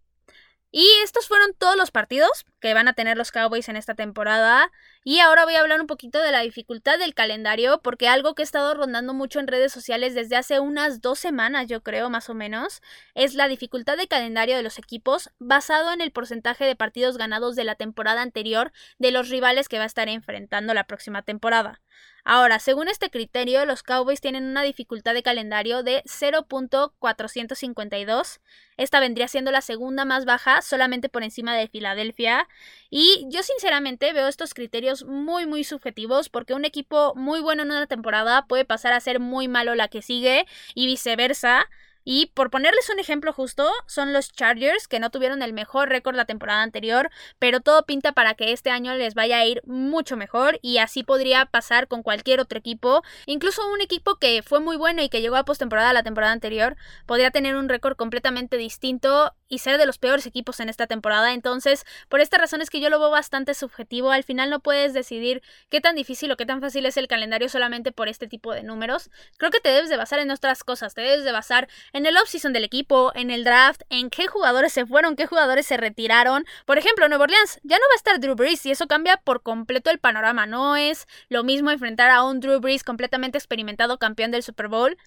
Y 0.76 0.88
estos 1.04 1.28
fueron 1.28 1.54
todos 1.54 1.76
los 1.76 1.92
partidos 1.92 2.46
que 2.60 2.74
van 2.74 2.88
a 2.88 2.94
tener 2.94 3.16
los 3.16 3.32
Cowboys 3.32 3.70
en 3.70 3.76
esta 3.76 3.94
temporada. 3.94 4.72
Y 5.06 5.20
ahora 5.20 5.44
voy 5.44 5.56
a 5.56 5.60
hablar 5.60 5.82
un 5.82 5.88
poquito 5.88 6.22
de 6.22 6.32
la 6.32 6.42
dificultad 6.42 6.98
del 6.98 7.14
calendario, 7.14 7.82
porque 7.82 8.08
algo 8.08 8.36
que 8.36 8.42
he 8.42 8.46
estado 8.46 8.74
rondando 8.74 9.14
mucho 9.14 9.40
en 9.42 9.48
redes 9.48 9.74
sociales 9.74 10.14
desde 10.16 10.38
hace 10.38 10.62
unas 10.62 11.02
dos 11.02 11.20
semanas, 11.20 11.68
yo 11.68 11.84
creo, 11.84 12.10
más 12.10 12.30
o 12.30 12.34
menos, 12.34 12.82
es 13.14 13.34
la 13.36 13.50
dificultad 13.50 13.98
de 13.98 14.08
calendario 14.08 14.56
de 14.56 14.64
los 14.64 14.80
equipos 14.80 15.30
basado 15.40 15.92
en 15.92 16.00
el 16.00 16.12
porcentaje 16.12 16.64
de 16.64 16.78
partidos 16.78 17.18
ganados 17.18 17.58
de 17.58 17.66
la 17.66 17.76
temporada 17.76 18.22
anterior 18.22 18.72
de 18.98 19.12
los 19.12 19.30
rivales 19.30 19.68
que 19.68 19.78
va 19.78 19.84
a 19.84 19.88
estar 19.88 20.08
enfrentando 20.08 20.74
la 20.74 20.86
próxima 20.86 21.22
temporada. 21.22 21.82
Ahora, 22.26 22.60
según 22.60 22.88
este 22.88 23.10
criterio, 23.10 23.66
los 23.66 23.84
Cowboys 23.84 24.22
tienen 24.22 24.46
una 24.46 24.64
dificultad 24.64 25.14
de 25.14 25.24
calendario 25.24 25.84
de 25.84 26.04
0.452. 26.06 28.40
Esta 28.78 29.02
vendría 29.02 29.28
siendo 29.28 29.52
la 29.52 29.60
segunda 29.60 30.06
más 30.06 30.24
baja, 30.24 30.62
solamente 30.62 31.10
por 31.10 31.24
encima 31.24 31.54
de 31.54 31.68
Filadelfia. 31.68 32.48
Y 32.90 33.26
yo 33.30 33.44
sinceramente 33.44 34.14
veo 34.14 34.30
estos 34.30 34.54
criterios 34.54 35.04
muy, 35.04 35.46
muy 35.46 35.66
subjetivos, 35.66 36.30
porque 36.30 36.54
un 36.54 36.64
equipo 36.64 37.14
muy 37.16 37.42
bueno 37.42 37.64
en 37.64 37.72
una 37.72 37.88
temporada 37.88 38.46
puede 38.48 38.64
pasar 38.64 38.94
a 38.94 39.02
ser 39.02 39.20
muy 39.20 39.50
malo 39.50 39.76
la 39.76 39.90
que 39.90 40.02
sigue 40.02 40.46
y 40.76 40.86
viceversa. 40.86 41.68
Y 42.04 42.28
por 42.34 42.50
ponerles 42.50 42.90
un 42.90 43.00
ejemplo 43.00 43.34
justo, 43.34 43.70
son 43.88 44.14
los 44.14 44.32
Chargers, 44.32 44.88
que 44.88 45.00
no 45.00 45.10
tuvieron 45.10 45.42
el 45.42 45.54
mejor 45.54 45.90
récord 45.90 46.16
la 46.16 46.26
temporada 46.26 46.62
anterior, 46.62 47.10
pero 47.40 47.62
todo 47.62 47.86
pinta 47.86 48.12
para 48.12 48.34
que 48.34 48.52
este 48.52 48.70
año 48.70 48.94
les 48.94 49.14
vaya 49.14 49.38
a 49.38 49.46
ir 49.46 49.62
mucho 49.66 50.18
mejor 50.18 50.60
y 50.62 50.78
así 50.78 51.04
podría 51.04 51.46
pasar 51.46 51.88
con 51.88 52.04
cualquier 52.04 52.40
otro 52.40 52.60
equipo. 52.60 53.04
Incluso 53.26 53.62
un 53.72 53.82
equipo 53.82 54.16
que 54.16 54.44
fue 54.44 54.60
muy 54.60 54.78
bueno 54.78 55.02
y 55.02 55.10
que 55.10 55.22
llegó 55.22 55.36
a 55.36 55.46
postemporada 55.46 55.94
la 55.94 56.04
temporada 56.04 56.34
anterior, 56.34 56.76
podría 57.06 57.32
tener 57.32 57.56
un 57.56 57.70
récord 57.70 57.96
completamente 57.96 58.58
distinto 58.58 59.34
y 59.54 59.60
ser 59.60 59.78
de 59.78 59.86
los 59.86 60.00
peores 60.00 60.26
equipos 60.26 60.60
en 60.60 60.68
esta 60.68 60.88
temporada. 60.88 61.32
Entonces, 61.32 61.86
por 62.10 62.22
esta 62.22 62.40
razón 62.40 62.62
es 62.62 62.72
que 62.72 62.80
yo 62.80 62.90
lo 62.90 63.00
veo 63.00 63.12
bastante 63.12 63.54
subjetivo. 63.54 64.10
Al 64.10 64.24
final 64.24 64.50
no 64.50 64.62
puedes 64.62 64.94
decidir 64.94 65.44
qué 65.70 65.80
tan 65.80 65.96
difícil 65.96 66.32
o 66.32 66.38
qué 66.38 66.48
tan 66.48 66.60
fácil 66.60 66.88
es 66.88 66.98
el 66.98 67.08
calendario 67.08 67.50
solamente 67.50 67.92
por 67.92 68.08
este 68.08 68.28
tipo 68.28 68.52
de 68.52 68.64
números. 68.64 69.12
Creo 69.38 69.52
que 69.52 69.60
te 69.60 69.70
debes 69.70 69.90
de 69.90 69.98
basar 69.98 70.18
en 70.18 70.32
otras 70.32 70.64
cosas. 70.64 70.96
Te 70.96 71.02
debes 71.02 71.24
de 71.24 71.32
basar 71.32 71.70
en 71.94 72.08
el 72.08 72.18
offseason 72.18 72.52
del 72.52 72.64
equipo, 72.64 73.12
en 73.14 73.30
el 73.30 73.44
draft, 73.44 73.84
en 73.90 74.10
qué 74.10 74.26
jugadores 74.26 74.74
se 74.74 74.88
fueron, 74.88 75.16
qué 75.16 75.28
jugadores 75.28 75.68
se 75.68 75.78
retiraron. 75.78 76.46
Por 76.66 76.80
ejemplo, 76.80 77.08
Nueva 77.08 77.26
Orleans 77.26 77.60
ya 77.62 77.78
no 77.78 77.84
va 77.84 77.94
a 77.94 77.98
estar 77.98 78.20
Drew 78.20 78.36
Brees 78.36 78.66
y 78.66 78.72
eso 78.72 78.88
cambia 78.88 79.18
por 79.18 79.44
completo 79.44 79.92
el 79.92 80.00
panorama. 80.00 80.48
No 80.48 80.76
es 80.76 81.06
lo 81.30 81.44
mismo 81.44 81.70
enfrentar 81.70 82.10
a 82.10 82.24
un 82.24 82.40
Drew 82.40 82.60
Brees 82.60 82.84
completamente 82.84 83.38
experimentado 83.38 84.00
campeón 84.00 84.32
del 84.32 84.42
Super 84.42 84.68
Bowl 84.68 84.98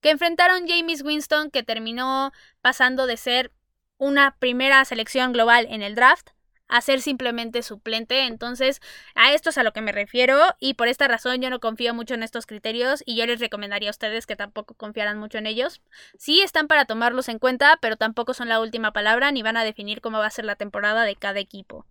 que 0.00 0.10
enfrentar 0.10 0.50
a 0.50 0.56
un 0.56 0.66
James 0.66 1.02
Winston 1.02 1.50
que 1.50 1.62
terminó 1.62 2.32
pasando 2.60 3.06
de 3.06 3.16
ser 3.16 3.52
una 4.00 4.34
primera 4.38 4.82
selección 4.86 5.32
global 5.32 5.66
en 5.68 5.82
el 5.82 5.94
draft 5.94 6.30
a 6.68 6.80
ser 6.80 7.02
simplemente 7.02 7.62
suplente. 7.62 8.22
Entonces, 8.22 8.80
a 9.14 9.32
esto 9.34 9.50
es 9.50 9.58
a 9.58 9.62
lo 9.62 9.72
que 9.72 9.82
me 9.82 9.92
refiero 9.92 10.40
y 10.58 10.74
por 10.74 10.88
esta 10.88 11.06
razón 11.06 11.42
yo 11.42 11.50
no 11.50 11.60
confío 11.60 11.92
mucho 11.92 12.14
en 12.14 12.22
estos 12.22 12.46
criterios 12.46 13.02
y 13.04 13.16
yo 13.16 13.26
les 13.26 13.40
recomendaría 13.40 13.90
a 13.90 13.92
ustedes 13.92 14.26
que 14.26 14.36
tampoco 14.36 14.74
confiaran 14.74 15.18
mucho 15.18 15.36
en 15.36 15.46
ellos. 15.46 15.82
Sí 16.16 16.40
están 16.40 16.66
para 16.66 16.86
tomarlos 16.86 17.28
en 17.28 17.38
cuenta, 17.38 17.78
pero 17.82 17.96
tampoco 17.96 18.32
son 18.32 18.48
la 18.48 18.60
última 18.60 18.92
palabra 18.92 19.32
ni 19.32 19.42
van 19.42 19.58
a 19.58 19.64
definir 19.64 20.00
cómo 20.00 20.18
va 20.18 20.26
a 20.26 20.30
ser 20.30 20.46
la 20.46 20.56
temporada 20.56 21.04
de 21.04 21.16
cada 21.16 21.40
equipo. 21.40 21.86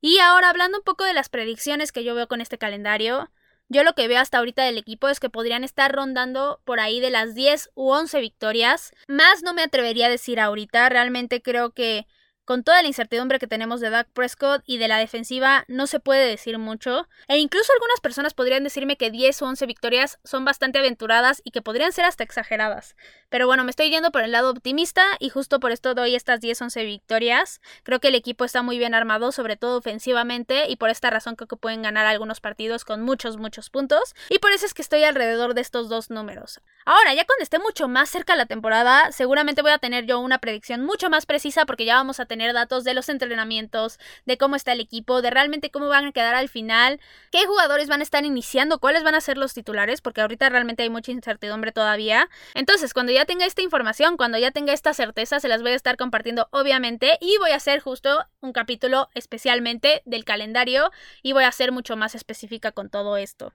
Y 0.00 0.18
ahora 0.18 0.48
hablando 0.48 0.78
un 0.78 0.84
poco 0.84 1.04
de 1.04 1.14
las 1.14 1.28
predicciones 1.28 1.92
que 1.92 2.04
yo 2.04 2.14
veo 2.14 2.26
con 2.26 2.40
este 2.40 2.56
calendario, 2.56 3.30
yo 3.72 3.84
lo 3.84 3.94
que 3.94 4.06
veo 4.06 4.20
hasta 4.20 4.38
ahorita 4.38 4.62
del 4.62 4.78
equipo 4.78 5.08
es 5.08 5.18
que 5.18 5.30
podrían 5.30 5.64
estar 5.64 5.90
rondando 5.90 6.60
por 6.64 6.78
ahí 6.78 7.00
de 7.00 7.10
las 7.10 7.34
10 7.34 7.70
u 7.74 7.90
11 7.90 8.20
victorias. 8.20 8.92
Más 9.08 9.42
no 9.42 9.54
me 9.54 9.62
atrevería 9.62 10.06
a 10.06 10.10
decir 10.10 10.38
ahorita, 10.38 10.88
realmente 10.90 11.40
creo 11.40 11.70
que 11.70 12.06
con 12.44 12.64
toda 12.64 12.82
la 12.82 12.88
incertidumbre 12.88 13.38
que 13.38 13.46
tenemos 13.46 13.80
de 13.80 13.90
Doug 13.90 14.06
Prescott 14.12 14.62
y 14.66 14.78
de 14.78 14.88
la 14.88 14.98
defensiva, 14.98 15.64
no 15.68 15.86
se 15.86 16.00
puede 16.00 16.26
decir 16.26 16.58
mucho. 16.58 17.08
E 17.28 17.38
incluso 17.38 17.72
algunas 17.72 18.00
personas 18.00 18.34
podrían 18.34 18.64
decirme 18.64 18.96
que 18.96 19.10
10 19.10 19.42
o 19.42 19.46
11 19.46 19.66
victorias 19.66 20.18
son 20.24 20.44
bastante 20.44 20.78
aventuradas 20.78 21.40
y 21.44 21.52
que 21.52 21.62
podrían 21.62 21.92
ser 21.92 22.04
hasta 22.04 22.24
exageradas. 22.24 22.96
Pero 23.28 23.46
bueno, 23.46 23.64
me 23.64 23.70
estoy 23.70 23.90
yendo 23.90 24.10
por 24.10 24.22
el 24.22 24.32
lado 24.32 24.50
optimista 24.50 25.02
y 25.20 25.28
justo 25.28 25.60
por 25.60 25.72
esto 25.72 25.94
doy 25.94 26.14
estas 26.14 26.40
10 26.40 26.60
o 26.60 26.64
11 26.64 26.84
victorias. 26.84 27.60
Creo 27.82 28.00
que 28.00 28.08
el 28.08 28.14
equipo 28.14 28.44
está 28.44 28.62
muy 28.62 28.78
bien 28.78 28.94
armado, 28.94 29.32
sobre 29.32 29.56
todo 29.56 29.78
ofensivamente, 29.78 30.68
y 30.68 30.76
por 30.76 30.90
esta 30.90 31.10
razón 31.10 31.36
creo 31.36 31.48
que 31.48 31.56
pueden 31.56 31.82
ganar 31.82 32.06
algunos 32.06 32.40
partidos 32.40 32.84
con 32.84 33.02
muchos, 33.02 33.36
muchos 33.36 33.70
puntos. 33.70 34.14
Y 34.28 34.38
por 34.40 34.50
eso 34.52 34.66
es 34.66 34.74
que 34.74 34.82
estoy 34.82 35.04
alrededor 35.04 35.54
de 35.54 35.60
estos 35.60 35.88
dos 35.88 36.10
números. 36.10 36.60
Ahora, 36.84 37.14
ya 37.14 37.24
cuando 37.24 37.44
esté 37.44 37.60
mucho 37.60 37.86
más 37.86 38.10
cerca 38.10 38.34
la 38.34 38.46
temporada, 38.46 39.12
seguramente 39.12 39.62
voy 39.62 39.70
a 39.70 39.78
tener 39.78 40.04
yo 40.04 40.18
una 40.18 40.38
predicción 40.38 40.84
mucho 40.84 41.10
más 41.10 41.26
precisa 41.26 41.64
porque 41.64 41.84
ya 41.84 41.94
vamos 41.94 42.18
a 42.18 42.26
tener 42.26 42.52
datos 42.52 42.82
de 42.82 42.92
los 42.92 43.08
entrenamientos, 43.08 44.00
de 44.26 44.36
cómo 44.36 44.56
está 44.56 44.72
el 44.72 44.80
equipo, 44.80 45.22
de 45.22 45.30
realmente 45.30 45.70
cómo 45.70 45.88
van 45.88 46.06
a 46.06 46.12
quedar 46.12 46.34
al 46.34 46.48
final, 46.48 47.00
qué 47.30 47.46
jugadores 47.46 47.88
van 47.88 48.00
a 48.00 48.02
estar 48.02 48.24
iniciando, 48.24 48.80
cuáles 48.80 49.04
van 49.04 49.14
a 49.14 49.20
ser 49.20 49.38
los 49.38 49.54
titulares, 49.54 50.00
porque 50.00 50.22
ahorita 50.22 50.48
realmente 50.48 50.82
hay 50.82 50.90
mucha 50.90 51.12
incertidumbre 51.12 51.70
todavía. 51.70 52.28
Entonces, 52.54 52.94
cuando 52.94 53.12
ya 53.12 53.26
tenga 53.26 53.46
esta 53.46 53.62
información, 53.62 54.16
cuando 54.16 54.38
ya 54.38 54.50
tenga 54.50 54.72
esta 54.72 54.92
certeza, 54.92 55.38
se 55.38 55.48
las 55.48 55.62
voy 55.62 55.70
a 55.72 55.76
estar 55.76 55.96
compartiendo 55.96 56.48
obviamente 56.50 57.16
y 57.20 57.38
voy 57.38 57.52
a 57.52 57.56
hacer 57.56 57.78
justo 57.80 58.26
un 58.40 58.52
capítulo 58.52 59.08
especialmente 59.14 60.02
del 60.04 60.24
calendario 60.24 60.90
y 61.22 61.32
voy 61.32 61.44
a 61.44 61.52
ser 61.52 61.70
mucho 61.70 61.96
más 61.96 62.16
específica 62.16 62.72
con 62.72 62.90
todo 62.90 63.16
esto. 63.16 63.52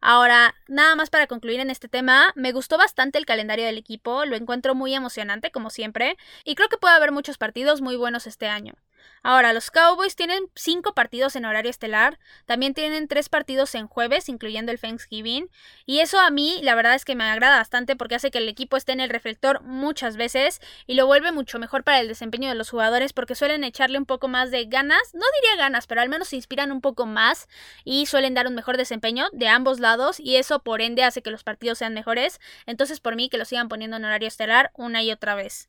Ahora, 0.00 0.54
nada 0.66 0.96
más 0.96 1.10
para 1.10 1.26
concluir 1.26 1.60
en 1.60 1.70
este 1.70 1.88
tema, 1.88 2.32
me 2.34 2.52
gustó 2.52 2.78
bastante 2.78 3.18
el 3.18 3.26
calendario 3.26 3.66
del 3.66 3.78
equipo, 3.78 4.24
lo 4.24 4.36
encuentro 4.36 4.74
muy 4.74 4.94
emocionante 4.94 5.50
como 5.50 5.70
siempre, 5.70 6.16
y 6.44 6.54
creo 6.54 6.68
que 6.68 6.78
puede 6.78 6.94
haber 6.94 7.12
muchos 7.12 7.36
partidos 7.38 7.82
muy 7.82 7.96
buenos 7.96 8.26
este 8.26 8.48
año. 8.48 8.74
Ahora, 9.22 9.52
los 9.52 9.70
Cowboys 9.70 10.16
tienen 10.16 10.44
cinco 10.54 10.94
partidos 10.94 11.36
en 11.36 11.44
horario 11.44 11.70
estelar, 11.70 12.18
también 12.46 12.72
tienen 12.72 13.06
tres 13.06 13.28
partidos 13.28 13.74
en 13.74 13.86
jueves, 13.86 14.30
incluyendo 14.30 14.72
el 14.72 14.80
Thanksgiving, 14.80 15.50
y 15.84 16.00
eso 16.00 16.18
a 16.18 16.30
mí 16.30 16.60
la 16.62 16.74
verdad 16.74 16.94
es 16.94 17.04
que 17.04 17.14
me 17.14 17.24
agrada 17.24 17.58
bastante 17.58 17.96
porque 17.96 18.14
hace 18.14 18.30
que 18.30 18.38
el 18.38 18.48
equipo 18.48 18.78
esté 18.78 18.92
en 18.92 19.00
el 19.00 19.10
reflector 19.10 19.62
muchas 19.62 20.16
veces 20.16 20.60
y 20.86 20.94
lo 20.94 21.06
vuelve 21.06 21.32
mucho 21.32 21.58
mejor 21.58 21.84
para 21.84 22.00
el 22.00 22.08
desempeño 22.08 22.48
de 22.48 22.54
los 22.54 22.70
jugadores 22.70 23.12
porque 23.12 23.34
suelen 23.34 23.62
echarle 23.62 23.98
un 23.98 24.06
poco 24.06 24.28
más 24.28 24.50
de 24.50 24.64
ganas, 24.64 25.12
no 25.12 25.26
diría 25.40 25.56
ganas, 25.56 25.86
pero 25.86 26.00
al 26.00 26.08
menos 26.08 26.28
se 26.28 26.36
inspiran 26.36 26.72
un 26.72 26.80
poco 26.80 27.04
más 27.04 27.46
y 27.84 28.06
suelen 28.06 28.32
dar 28.32 28.46
un 28.46 28.54
mejor 28.54 28.78
desempeño 28.78 29.26
de 29.32 29.48
ambos 29.48 29.80
lados 29.80 30.18
y 30.18 30.36
eso 30.36 30.62
por 30.62 30.80
ende 30.80 31.04
hace 31.04 31.20
que 31.20 31.30
los 31.30 31.44
partidos 31.44 31.78
sean 31.78 31.92
mejores, 31.92 32.40
entonces 32.64 33.00
por 33.00 33.16
mí 33.16 33.28
que 33.28 33.38
lo 33.38 33.44
sigan 33.44 33.68
poniendo 33.68 33.98
en 33.98 34.04
horario 34.06 34.28
estelar 34.28 34.70
una 34.74 35.02
y 35.02 35.12
otra 35.12 35.34
vez. 35.34 35.68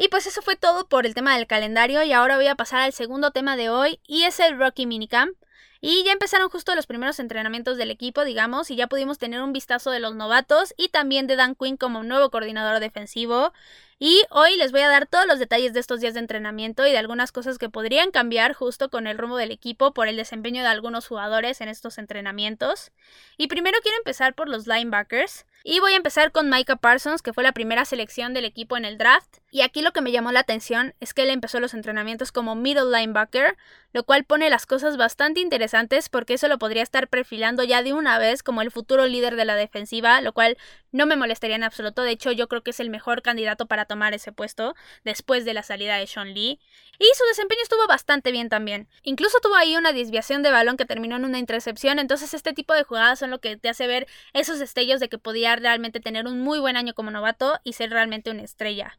Y 0.00 0.06
pues 0.06 0.28
eso 0.28 0.42
fue 0.42 0.54
todo 0.54 0.86
por 0.86 1.06
el 1.06 1.14
tema 1.14 1.36
del 1.36 1.48
calendario 1.48 2.04
y 2.04 2.12
ahora 2.12 2.36
voy 2.36 2.46
a 2.46 2.54
pasar 2.54 2.82
al 2.82 2.92
segundo 2.92 3.32
tema 3.32 3.56
de 3.56 3.68
hoy 3.68 3.98
y 4.06 4.22
es 4.22 4.38
el 4.38 4.56
Rocky 4.56 4.86
Minicamp. 4.86 5.36
Y 5.80 6.04
ya 6.04 6.12
empezaron 6.12 6.48
justo 6.50 6.76
los 6.76 6.86
primeros 6.86 7.18
entrenamientos 7.18 7.76
del 7.76 7.90
equipo, 7.90 8.24
digamos, 8.24 8.70
y 8.70 8.76
ya 8.76 8.86
pudimos 8.86 9.18
tener 9.18 9.42
un 9.42 9.52
vistazo 9.52 9.90
de 9.90 9.98
los 9.98 10.14
novatos 10.14 10.72
y 10.76 10.90
también 10.90 11.26
de 11.26 11.34
Dan 11.34 11.56
Quinn 11.56 11.76
como 11.76 12.04
nuevo 12.04 12.30
coordinador 12.30 12.78
defensivo. 12.78 13.52
Y 14.00 14.22
hoy 14.30 14.56
les 14.56 14.70
voy 14.70 14.82
a 14.82 14.88
dar 14.88 15.06
todos 15.08 15.26
los 15.26 15.40
detalles 15.40 15.72
de 15.72 15.80
estos 15.80 16.00
días 16.00 16.14
de 16.14 16.20
entrenamiento 16.20 16.86
y 16.86 16.92
de 16.92 16.98
algunas 16.98 17.32
cosas 17.32 17.58
que 17.58 17.68
podrían 17.68 18.12
cambiar 18.12 18.52
justo 18.52 18.90
con 18.90 19.08
el 19.08 19.18
rumbo 19.18 19.36
del 19.36 19.50
equipo 19.50 19.92
por 19.92 20.06
el 20.06 20.16
desempeño 20.16 20.62
de 20.62 20.68
algunos 20.68 21.08
jugadores 21.08 21.60
en 21.60 21.68
estos 21.68 21.98
entrenamientos. 21.98 22.92
Y 23.36 23.48
primero 23.48 23.76
quiero 23.82 23.98
empezar 23.98 24.34
por 24.34 24.48
los 24.48 24.68
linebackers. 24.68 25.46
Y 25.64 25.80
voy 25.80 25.92
a 25.92 25.96
empezar 25.96 26.30
con 26.30 26.48
Micah 26.48 26.76
Parsons, 26.76 27.20
que 27.20 27.32
fue 27.32 27.42
la 27.42 27.52
primera 27.52 27.84
selección 27.84 28.32
del 28.32 28.44
equipo 28.44 28.76
en 28.76 28.84
el 28.84 28.96
draft. 28.96 29.38
Y 29.50 29.62
aquí 29.62 29.82
lo 29.82 29.92
que 29.92 30.00
me 30.00 30.12
llamó 30.12 30.30
la 30.30 30.40
atención 30.40 30.94
es 31.00 31.12
que 31.12 31.22
él 31.22 31.30
empezó 31.30 31.58
los 31.58 31.74
entrenamientos 31.74 32.30
como 32.32 32.54
middle 32.54 32.96
linebacker, 32.96 33.56
lo 33.92 34.04
cual 34.04 34.24
pone 34.24 34.50
las 34.50 34.66
cosas 34.66 34.96
bastante 34.96 35.40
interesantes 35.40 36.08
porque 36.08 36.34
eso 36.34 36.46
lo 36.48 36.58
podría 36.58 36.82
estar 36.82 37.08
perfilando 37.08 37.64
ya 37.64 37.82
de 37.82 37.92
una 37.92 38.18
vez 38.18 38.42
como 38.42 38.62
el 38.62 38.70
futuro 38.70 39.06
líder 39.06 39.36
de 39.36 39.44
la 39.44 39.56
defensiva, 39.56 40.20
lo 40.20 40.32
cual 40.32 40.56
no 40.92 41.06
me 41.06 41.16
molestaría 41.16 41.56
en 41.56 41.64
absoluto. 41.64 42.02
De 42.02 42.12
hecho, 42.12 42.30
yo 42.30 42.46
creo 42.48 42.62
que 42.62 42.70
es 42.70 42.80
el 42.80 42.90
mejor 42.90 43.22
candidato 43.22 43.66
para 43.66 43.86
tomar 43.88 44.14
ese 44.14 44.30
puesto 44.30 44.76
después 45.02 45.44
de 45.44 45.54
la 45.54 45.64
salida 45.64 45.96
de 45.96 46.06
Sean 46.06 46.32
Lee. 46.32 46.60
Y 47.00 47.04
su 47.16 47.24
desempeño 47.26 47.60
estuvo 47.62 47.84
bastante 47.88 48.30
bien 48.30 48.48
también. 48.48 48.88
Incluso 49.02 49.38
tuvo 49.40 49.56
ahí 49.56 49.76
una 49.76 49.92
desviación 49.92 50.44
de 50.44 50.52
balón 50.52 50.76
que 50.76 50.84
terminó 50.84 51.16
en 51.16 51.24
una 51.24 51.38
intercepción. 51.38 51.98
Entonces 51.98 52.34
este 52.34 52.52
tipo 52.52 52.74
de 52.74 52.84
jugadas 52.84 53.18
son 53.18 53.30
lo 53.30 53.40
que 53.40 53.56
te 53.56 53.68
hace 53.68 53.88
ver 53.88 54.06
esos 54.32 54.60
destellos 54.60 55.00
de 55.00 55.08
que 55.08 55.18
podía 55.18 55.56
realmente 55.56 55.98
tener 55.98 56.26
un 56.26 56.40
muy 56.40 56.60
buen 56.60 56.76
año 56.76 56.94
como 56.94 57.10
novato 57.10 57.58
y 57.64 57.72
ser 57.72 57.90
realmente 57.90 58.30
una 58.30 58.42
estrella. 58.42 58.98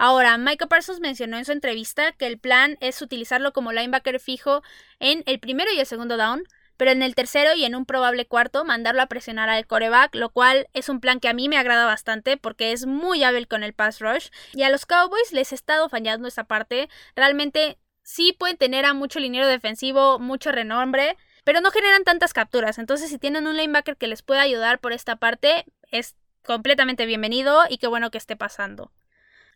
Ahora, 0.00 0.38
Michael 0.38 0.68
Parsons 0.68 1.00
mencionó 1.00 1.38
en 1.38 1.44
su 1.44 1.50
entrevista 1.50 2.12
que 2.12 2.28
el 2.28 2.38
plan 2.38 2.78
es 2.80 3.02
utilizarlo 3.02 3.52
como 3.52 3.72
linebacker 3.72 4.20
fijo 4.20 4.62
en 5.00 5.24
el 5.26 5.40
primero 5.40 5.72
y 5.72 5.80
el 5.80 5.86
segundo 5.86 6.16
down, 6.16 6.44
pero 6.78 6.90
en 6.92 7.02
el 7.02 7.14
tercero 7.14 7.54
y 7.54 7.66
en 7.66 7.74
un 7.74 7.84
probable 7.84 8.26
cuarto 8.26 8.64
mandarlo 8.64 9.02
a 9.02 9.06
presionar 9.06 9.50
al 9.50 9.66
coreback, 9.66 10.14
lo 10.14 10.30
cual 10.30 10.68
es 10.72 10.88
un 10.88 11.00
plan 11.00 11.20
que 11.20 11.28
a 11.28 11.34
mí 11.34 11.50
me 11.50 11.58
agrada 11.58 11.84
bastante 11.84 12.38
porque 12.38 12.72
es 12.72 12.86
muy 12.86 13.22
hábil 13.22 13.46
con 13.46 13.62
el 13.62 13.74
pass 13.74 14.00
rush. 14.00 14.28
Y 14.54 14.62
a 14.62 14.70
los 14.70 14.86
Cowboys 14.86 15.32
les 15.32 15.52
he 15.52 15.54
estado 15.54 15.90
fallando 15.90 16.26
esa 16.26 16.44
parte, 16.44 16.88
realmente 17.14 17.76
sí 18.02 18.32
pueden 18.32 18.56
tener 18.56 18.86
a 18.86 18.94
mucho 18.94 19.20
liniero 19.20 19.46
defensivo, 19.46 20.18
mucho 20.18 20.52
renombre, 20.52 21.18
pero 21.44 21.60
no 21.60 21.70
generan 21.70 22.04
tantas 22.04 22.32
capturas, 22.32 22.78
entonces 22.78 23.10
si 23.10 23.18
tienen 23.18 23.46
un 23.46 23.56
linebacker 23.56 23.96
que 23.96 24.06
les 24.06 24.22
pueda 24.22 24.40
ayudar 24.40 24.78
por 24.78 24.92
esta 24.92 25.16
parte, 25.16 25.66
es 25.90 26.16
completamente 26.44 27.04
bienvenido 27.04 27.64
y 27.68 27.78
qué 27.78 27.86
bueno 27.88 28.10
que 28.10 28.18
esté 28.18 28.36
pasando. 28.36 28.90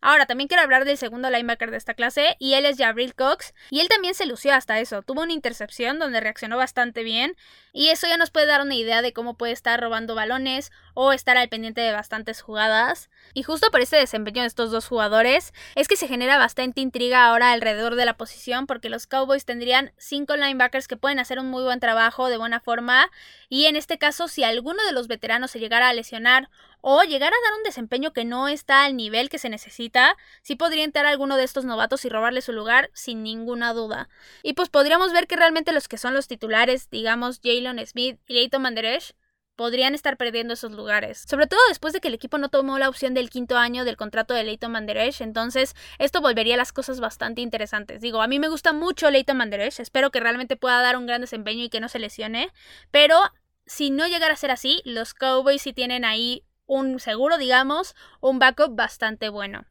Ahora, 0.04 0.26
también 0.26 0.48
quiero 0.48 0.64
hablar 0.64 0.84
del 0.84 0.98
segundo 0.98 1.30
linebacker 1.30 1.70
de 1.70 1.76
esta 1.76 1.94
clase, 1.94 2.36
y 2.40 2.54
él 2.54 2.66
es 2.66 2.76
Jabril 2.76 3.14
Cox, 3.14 3.54
y 3.70 3.78
él 3.78 3.88
también 3.88 4.14
se 4.14 4.26
lució 4.26 4.52
hasta 4.52 4.80
eso. 4.80 5.02
Tuvo 5.02 5.22
una 5.22 5.32
intercepción 5.32 6.00
donde 6.00 6.20
reaccionó 6.20 6.56
bastante 6.56 7.04
bien, 7.04 7.36
y 7.72 7.88
eso 7.88 8.08
ya 8.08 8.16
nos 8.16 8.30
puede 8.32 8.46
dar 8.46 8.62
una 8.62 8.74
idea 8.74 9.00
de 9.00 9.12
cómo 9.12 9.38
puede 9.38 9.52
estar 9.52 9.80
robando 9.80 10.16
balones 10.16 10.72
o 10.94 11.12
estar 11.12 11.36
al 11.36 11.48
pendiente 11.48 11.80
de 11.80 11.92
bastantes 11.92 12.42
jugadas. 12.42 13.10
Y 13.32 13.44
justo 13.44 13.70
por 13.70 13.80
este 13.80 13.96
desempeño 13.96 14.42
de 14.42 14.48
estos 14.48 14.72
dos 14.72 14.88
jugadores, 14.88 15.54
es 15.76 15.86
que 15.86 15.96
se 15.96 16.08
genera 16.08 16.36
bastante 16.36 16.80
intriga 16.80 17.24
ahora 17.26 17.52
alrededor 17.52 17.94
de 17.94 18.04
la 18.04 18.16
posición, 18.16 18.66
porque 18.66 18.90
los 18.90 19.06
Cowboys 19.06 19.44
tendrían 19.44 19.92
cinco 19.98 20.36
linebackers 20.36 20.88
que 20.88 20.96
pueden 20.96 21.20
hacer 21.20 21.38
un 21.38 21.46
muy 21.46 21.62
buen 21.62 21.78
trabajo 21.78 22.28
de 22.28 22.38
buena 22.38 22.58
forma, 22.58 23.08
y 23.48 23.66
en 23.66 23.76
este 23.76 23.98
caso, 23.98 24.26
si 24.26 24.42
alguno 24.42 24.82
de 24.84 24.92
los 24.92 25.06
veteranos 25.06 25.52
se 25.52 25.60
llegara 25.60 25.88
a 25.88 25.92
lesionar 25.92 26.50
o 26.82 27.02
llegar 27.04 27.32
a 27.32 27.42
dar 27.44 27.56
un 27.56 27.62
desempeño 27.62 28.12
que 28.12 28.26
no 28.26 28.48
está 28.48 28.84
al 28.84 28.96
nivel 28.96 29.30
que 29.30 29.38
se 29.38 29.48
necesita, 29.48 30.16
sí 30.42 30.56
podría 30.56 30.84
entrar 30.84 31.06
alguno 31.06 31.36
de 31.38 31.44
estos 31.44 31.64
novatos 31.64 32.04
y 32.04 32.10
robarle 32.10 32.42
su 32.42 32.52
lugar 32.52 32.90
sin 32.92 33.22
ninguna 33.22 33.72
duda. 33.72 34.10
Y 34.42 34.52
pues 34.52 34.68
podríamos 34.68 35.12
ver 35.12 35.26
que 35.26 35.36
realmente 35.36 35.72
los 35.72 35.88
que 35.88 35.96
son 35.96 36.12
los 36.12 36.28
titulares, 36.28 36.90
digamos 36.90 37.40
Jalen 37.42 37.84
Smith 37.86 38.20
y 38.26 38.34
Leighton 38.34 38.60
Manderesh, 38.60 39.14
podrían 39.54 39.94
estar 39.94 40.16
perdiendo 40.16 40.54
esos 40.54 40.72
lugares. 40.72 41.24
Sobre 41.28 41.46
todo 41.46 41.60
después 41.68 41.92
de 41.92 42.00
que 42.00 42.08
el 42.08 42.14
equipo 42.14 42.38
no 42.38 42.48
tomó 42.48 42.78
la 42.78 42.88
opción 42.88 43.14
del 43.14 43.30
quinto 43.30 43.56
año 43.56 43.84
del 43.84 43.96
contrato 43.96 44.34
de 44.34 44.42
Leighton 44.42 44.72
Manderesh, 44.72 45.22
entonces 45.22 45.74
esto 45.98 46.20
volvería 46.20 46.56
las 46.56 46.72
cosas 46.72 47.00
bastante 47.00 47.42
interesantes. 47.42 48.00
Digo, 48.00 48.22
a 48.22 48.26
mí 48.26 48.38
me 48.40 48.48
gusta 48.48 48.72
mucho 48.72 49.10
Leighton 49.10 49.36
Manderesh, 49.36 49.80
espero 49.80 50.10
que 50.10 50.20
realmente 50.20 50.56
pueda 50.56 50.80
dar 50.82 50.96
un 50.96 51.06
gran 51.06 51.20
desempeño 51.20 51.64
y 51.64 51.68
que 51.68 51.80
no 51.80 51.88
se 51.88 52.00
lesione, 52.00 52.50
pero 52.90 53.20
si 53.66 53.90
no 53.90 54.08
llegara 54.08 54.34
a 54.34 54.36
ser 54.36 54.50
así, 54.50 54.82
los 54.84 55.14
Cowboys 55.14 55.62
sí 55.62 55.72
tienen 55.72 56.04
ahí 56.04 56.44
un 56.72 57.00
seguro, 57.00 57.38
digamos, 57.38 57.94
un 58.20 58.38
backup 58.38 58.74
bastante 58.74 59.28
bueno. 59.28 59.66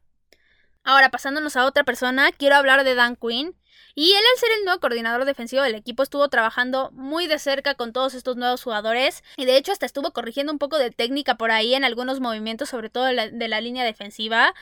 Ahora, 0.84 1.10
pasándonos 1.10 1.56
a 1.56 1.66
otra 1.66 1.84
persona, 1.84 2.30
quiero 2.32 2.56
hablar 2.56 2.84
de 2.84 2.94
Dan 2.94 3.16
Quinn. 3.16 3.56
Y 3.94 4.12
él, 4.12 4.22
al 4.32 4.40
ser 4.40 4.48
el 4.58 4.64
nuevo 4.64 4.80
coordinador 4.80 5.24
defensivo 5.24 5.62
del 5.62 5.74
equipo, 5.74 6.02
estuvo 6.02 6.28
trabajando 6.28 6.90
muy 6.92 7.26
de 7.26 7.38
cerca 7.38 7.74
con 7.74 7.92
todos 7.92 8.14
estos 8.14 8.36
nuevos 8.36 8.62
jugadores. 8.62 9.22
Y 9.36 9.44
de 9.44 9.56
hecho, 9.56 9.72
hasta 9.72 9.86
estuvo 9.86 10.12
corrigiendo 10.12 10.52
un 10.52 10.58
poco 10.58 10.78
de 10.78 10.90
técnica 10.90 11.36
por 11.36 11.50
ahí 11.50 11.74
en 11.74 11.84
algunos 11.84 12.20
movimientos, 12.20 12.70
sobre 12.70 12.90
todo 12.90 13.04
de 13.04 13.48
la, 13.48 13.60
línea 13.60 13.84
defensiva. 13.84 14.54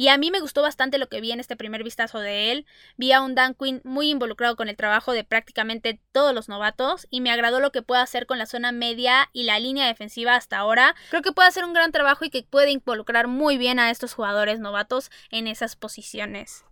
Y 0.00 0.08
a 0.08 0.16
mí 0.16 0.30
me 0.30 0.40
gustó 0.40 0.62
bastante 0.62 0.96
lo 0.96 1.08
que 1.08 1.20
vi 1.20 1.32
en 1.32 1.40
este 1.40 1.56
primer 1.56 1.82
vistazo 1.82 2.20
de 2.20 2.52
él. 2.52 2.66
Vi 2.96 3.12
a 3.12 3.20
un 3.20 3.34
Dan 3.34 3.54
Quinn 3.54 3.80
muy 3.84 4.10
involucrado 4.10 4.54
con 4.56 4.68
el 4.68 4.76
trabajo 4.76 5.12
de 5.12 5.24
prácticamente 5.24 6.00
todos 6.12 6.32
los 6.32 6.48
novatos 6.48 7.08
y 7.10 7.20
me 7.20 7.32
agradó 7.32 7.58
lo 7.58 7.72
que 7.72 7.82
puede 7.82 8.00
hacer 8.00 8.26
con 8.26 8.38
la 8.38 8.46
zona 8.46 8.70
media 8.70 9.28
y 9.32 9.42
la 9.42 9.58
línea 9.58 9.86
defensiva 9.86 10.36
hasta 10.36 10.56
ahora. 10.58 10.94
Creo 11.10 11.22
que 11.22 11.32
puede 11.32 11.48
hacer 11.48 11.64
un 11.64 11.72
gran 11.72 11.90
trabajo 11.90 12.24
y 12.24 12.30
que 12.30 12.44
puede 12.44 12.70
involucrar 12.70 13.26
muy 13.26 13.58
bien 13.58 13.80
a 13.80 13.90
estos 13.90 14.14
jugadores 14.14 14.60
novatos 14.60 15.10
en 15.30 15.48
esas 15.48 15.74
posiciones. 15.74 16.64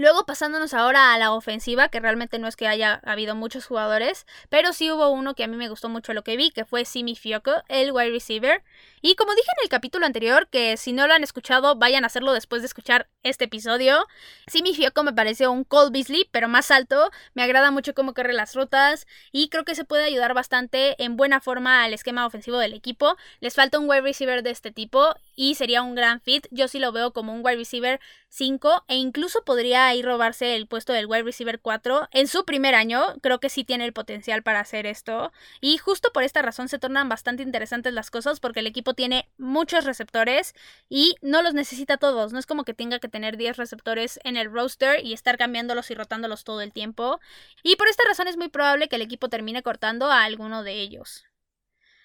Luego 0.00 0.24
pasándonos 0.24 0.72
ahora 0.72 1.12
a 1.12 1.18
la 1.18 1.30
ofensiva, 1.30 1.90
que 1.90 2.00
realmente 2.00 2.38
no 2.38 2.48
es 2.48 2.56
que 2.56 2.66
haya 2.66 3.02
habido 3.04 3.34
muchos 3.34 3.66
jugadores, 3.66 4.24
pero 4.48 4.72
sí 4.72 4.90
hubo 4.90 5.10
uno 5.10 5.34
que 5.34 5.44
a 5.44 5.46
mí 5.46 5.58
me 5.58 5.68
gustó 5.68 5.90
mucho 5.90 6.14
lo 6.14 6.24
que 6.24 6.38
vi, 6.38 6.52
que 6.52 6.64
fue 6.64 6.86
Simi 6.86 7.16
Fioco, 7.16 7.52
el 7.68 7.92
wide 7.92 8.08
receiver. 8.08 8.62
Y 9.02 9.14
como 9.14 9.34
dije 9.34 9.48
en 9.58 9.64
el 9.64 9.68
capítulo 9.68 10.06
anterior, 10.06 10.48
que 10.48 10.78
si 10.78 10.94
no 10.94 11.06
lo 11.06 11.12
han 11.12 11.22
escuchado, 11.22 11.76
vayan 11.76 12.04
a 12.04 12.06
hacerlo 12.06 12.32
después 12.32 12.62
de 12.62 12.66
escuchar 12.68 13.10
este 13.22 13.44
episodio. 13.44 14.06
Simi 14.46 14.74
Fioco 14.74 15.02
me 15.02 15.12
pareció 15.12 15.52
un 15.52 15.64
Cole 15.64 15.90
Beasley, 15.90 16.26
pero 16.32 16.48
más 16.48 16.70
alto. 16.70 17.10
Me 17.34 17.42
agrada 17.42 17.70
mucho 17.70 17.92
cómo 17.92 18.14
corre 18.14 18.32
las 18.32 18.54
rutas 18.54 19.06
y 19.32 19.50
creo 19.50 19.66
que 19.66 19.74
se 19.74 19.84
puede 19.84 20.04
ayudar 20.04 20.32
bastante 20.32 21.02
en 21.02 21.18
buena 21.18 21.40
forma 21.40 21.84
al 21.84 21.92
esquema 21.92 22.24
ofensivo 22.24 22.56
del 22.56 22.72
equipo. 22.72 23.18
Les 23.40 23.54
falta 23.54 23.78
un 23.78 23.88
wide 23.88 24.00
receiver 24.00 24.42
de 24.42 24.50
este 24.50 24.70
tipo 24.70 25.14
y 25.40 25.54
sería 25.54 25.80
un 25.80 25.94
gran 25.94 26.20
fit. 26.20 26.46
Yo 26.50 26.68
sí 26.68 26.78
lo 26.78 26.92
veo 26.92 27.14
como 27.14 27.32
un 27.32 27.40
wide 27.42 27.56
receiver 27.56 27.98
5 28.28 28.84
e 28.88 28.96
incluso 28.96 29.42
podría 29.42 29.86
ahí 29.86 30.02
robarse 30.02 30.54
el 30.54 30.66
puesto 30.66 30.92
del 30.92 31.06
wide 31.06 31.22
receiver 31.22 31.58
4 31.58 32.10
en 32.12 32.28
su 32.28 32.44
primer 32.44 32.74
año. 32.74 33.02
Creo 33.22 33.40
que 33.40 33.48
sí 33.48 33.64
tiene 33.64 33.86
el 33.86 33.94
potencial 33.94 34.42
para 34.42 34.60
hacer 34.60 34.84
esto. 34.84 35.32
Y 35.62 35.78
justo 35.78 36.12
por 36.12 36.24
esta 36.24 36.42
razón 36.42 36.68
se 36.68 36.78
tornan 36.78 37.08
bastante 37.08 37.42
interesantes 37.42 37.94
las 37.94 38.10
cosas 38.10 38.38
porque 38.38 38.60
el 38.60 38.66
equipo 38.66 38.92
tiene 38.92 39.30
muchos 39.38 39.86
receptores 39.86 40.54
y 40.90 41.14
no 41.22 41.40
los 41.40 41.54
necesita 41.54 41.96
todos. 41.96 42.34
No 42.34 42.38
es 42.38 42.44
como 42.44 42.64
que 42.64 42.74
tenga 42.74 42.98
que 42.98 43.08
tener 43.08 43.38
10 43.38 43.56
receptores 43.56 44.20
en 44.24 44.36
el 44.36 44.52
roster 44.52 45.02
y 45.02 45.14
estar 45.14 45.38
cambiándolos 45.38 45.90
y 45.90 45.94
rotándolos 45.94 46.44
todo 46.44 46.60
el 46.60 46.74
tiempo. 46.74 47.18
Y 47.62 47.76
por 47.76 47.88
esta 47.88 48.04
razón 48.06 48.28
es 48.28 48.36
muy 48.36 48.50
probable 48.50 48.90
que 48.90 48.96
el 48.96 49.02
equipo 49.02 49.30
termine 49.30 49.62
cortando 49.62 50.12
a 50.12 50.24
alguno 50.24 50.64
de 50.64 50.74
ellos. 50.74 51.29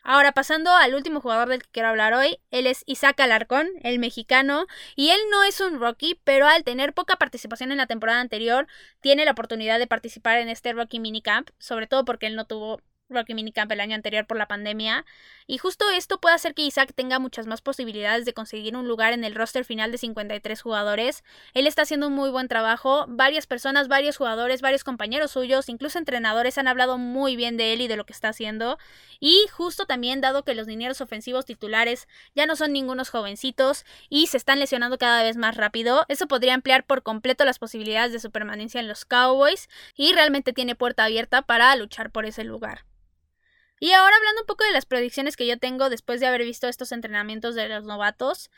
Ahora, 0.07 0.33
pasando 0.33 0.69
al 0.69 0.93
último 0.93 1.19
jugador 1.19 1.49
del 1.49 1.63
que 1.63 1.69
quiero 1.71 1.89
hablar 1.89 2.13
hoy, 2.13 2.37
él 2.51 2.67
es 2.67 2.83
Isaac 2.85 3.19
Alarcón, 3.19 3.67
el 3.81 3.97
mexicano, 3.97 4.67
y 4.95 5.09
él 5.09 5.19
no 5.31 5.43
es 5.43 5.59
un 5.61 5.79
rookie, 5.79 6.21
pero 6.23 6.45
al 6.45 6.63
tener 6.63 6.93
poca 6.93 7.15
participación 7.15 7.71
en 7.71 7.79
la 7.79 7.87
temporada 7.87 8.21
anterior, 8.21 8.67
tiene 9.01 9.25
la 9.25 9.31
oportunidad 9.31 9.79
de 9.79 9.87
participar 9.87 10.37
en 10.37 10.47
este 10.47 10.73
rookie 10.73 10.99
minicamp, 10.99 11.49
sobre 11.57 11.87
todo 11.87 12.05
porque 12.05 12.27
él 12.27 12.35
no 12.35 12.45
tuvo 12.45 12.81
Rocky 13.09 13.33
Minicamp 13.33 13.71
el 13.71 13.79
año 13.79 13.95
anterior 13.95 14.25
por 14.25 14.37
la 14.37 14.47
pandemia. 14.47 15.05
Y 15.47 15.57
justo 15.59 15.89
esto 15.91 16.19
puede 16.19 16.35
hacer 16.35 16.55
que 16.55 16.63
Isaac 16.63 16.91
tenga 16.95 17.19
muchas 17.19 17.45
más 17.45 17.61
posibilidades 17.61 18.25
de 18.25 18.33
conseguir 18.33 18.75
un 18.75 18.87
lugar 18.87 19.13
en 19.13 19.23
el 19.23 19.35
roster 19.35 19.63
final 19.63 19.91
de 19.91 19.97
53 19.97 20.61
jugadores. 20.61 21.23
Él 21.53 21.67
está 21.67 21.83
haciendo 21.83 22.07
un 22.07 22.13
muy 22.13 22.29
buen 22.31 22.47
trabajo. 22.47 23.05
Varias 23.07 23.45
personas, 23.45 23.87
varios 23.87 24.17
jugadores, 24.17 24.61
varios 24.61 24.83
compañeros 24.83 25.31
suyos, 25.31 25.69
incluso 25.69 25.99
entrenadores 25.99 26.57
han 26.57 26.67
hablado 26.67 26.97
muy 26.97 27.35
bien 27.35 27.57
de 27.57 27.73
él 27.73 27.81
y 27.81 27.87
de 27.87 27.95
lo 27.95 28.05
que 28.05 28.13
está 28.13 28.29
haciendo. 28.29 28.79
Y 29.19 29.45
justo 29.51 29.85
también 29.85 30.19
dado 30.21 30.43
que 30.43 30.55
los 30.55 30.65
dineros 30.65 31.01
ofensivos 31.01 31.45
titulares 31.45 32.07
ya 32.33 32.45
no 32.45 32.55
son 32.55 32.73
ningunos 32.73 33.09
jovencitos 33.09 33.85
y 34.09 34.27
se 34.27 34.37
están 34.37 34.59
lesionando 34.59 34.97
cada 34.97 35.23
vez 35.23 35.37
más 35.37 35.55
rápido, 35.55 36.05
eso 36.09 36.27
podría 36.27 36.53
ampliar 36.53 36.85
por 36.85 37.03
completo 37.03 37.45
las 37.45 37.59
posibilidades 37.59 38.11
de 38.11 38.19
su 38.19 38.31
permanencia 38.31 38.79
en 38.79 38.87
los 38.87 39.05
Cowboys 39.05 39.69
y 39.95 40.13
realmente 40.13 40.53
tiene 40.53 40.75
puerta 40.75 41.05
abierta 41.05 41.43
para 41.43 41.75
luchar 41.75 42.11
por 42.11 42.25
ese 42.25 42.43
lugar. 42.43 42.85
Y 43.79 43.91
ahora 43.91 44.15
hablando 44.15 44.41
un 44.41 44.47
poco 44.47 44.63
de 44.63 44.71
las 44.71 44.85
predicciones 44.85 45.35
que 45.35 45.47
yo 45.47 45.59
tengo 45.59 45.89
después 45.89 46.19
de 46.19 46.27
haber 46.27 46.43
visto 46.43 46.67
estos 46.67 46.91
entrenamientos 46.91 47.55
de 47.55 47.67
los 47.67 47.83
novatos, 47.83 48.49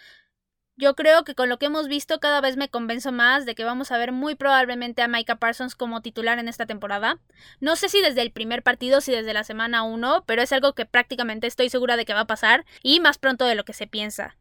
yo 0.79 0.95
creo 0.95 1.23
que 1.23 1.33
con 1.33 1.49
lo 1.49 1.57
que 1.57 1.65
hemos 1.65 1.87
visto 1.87 2.19
cada 2.19 2.39
vez 2.39 2.55
me 2.55 2.69
convenzo 2.69 3.11
más 3.11 3.47
de 3.47 3.55
que 3.55 3.63
vamos 3.63 3.91
a 3.91 3.97
ver 3.97 4.11
muy 4.11 4.35
probablemente 4.35 5.01
a 5.01 5.07
Micah 5.07 5.37
Parsons 5.37 5.75
como 5.75 6.01
titular 6.03 6.37
en 6.37 6.47
esta 6.47 6.67
temporada. 6.67 7.17
No 7.59 7.75
sé 7.75 7.89
si 7.89 7.99
desde 7.99 8.21
el 8.21 8.31
primer 8.31 8.61
partido, 8.61 9.01
si 9.01 9.11
desde 9.11 9.33
la 9.33 9.43
semana 9.43 9.81
1, 9.81 10.23
pero 10.27 10.43
es 10.43 10.53
algo 10.53 10.73
que 10.73 10.85
prácticamente 10.85 11.47
estoy 11.47 11.69
segura 11.69 11.97
de 11.97 12.05
que 12.05 12.13
va 12.13 12.21
a 12.21 12.27
pasar 12.27 12.63
y 12.83 12.99
más 12.99 13.17
pronto 13.17 13.45
de 13.45 13.55
lo 13.55 13.65
que 13.65 13.73
se 13.73 13.87
piensa. 13.87 14.37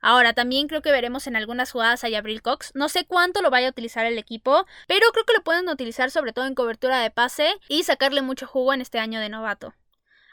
Ahora, 0.00 0.34
también 0.34 0.68
creo 0.68 0.82
que 0.82 0.92
veremos 0.92 1.26
en 1.26 1.36
algunas 1.36 1.72
jugadas 1.72 2.04
a 2.04 2.08
Abril 2.08 2.42
Cox. 2.42 2.72
No 2.74 2.90
sé 2.90 3.06
cuánto 3.06 3.40
lo 3.40 3.50
vaya 3.50 3.68
a 3.68 3.70
utilizar 3.70 4.04
el 4.04 4.18
equipo, 4.18 4.66
pero 4.86 5.10
creo 5.12 5.24
que 5.24 5.32
lo 5.32 5.42
pueden 5.42 5.68
utilizar 5.70 6.10
sobre 6.10 6.34
todo 6.34 6.46
en 6.46 6.54
cobertura 6.54 7.00
de 7.00 7.10
pase 7.10 7.50
y 7.68 7.82
sacarle 7.82 8.20
mucho 8.20 8.46
jugo 8.46 8.74
en 8.74 8.82
este 8.82 8.98
año 8.98 9.20
de 9.20 9.30
novato. 9.30 9.74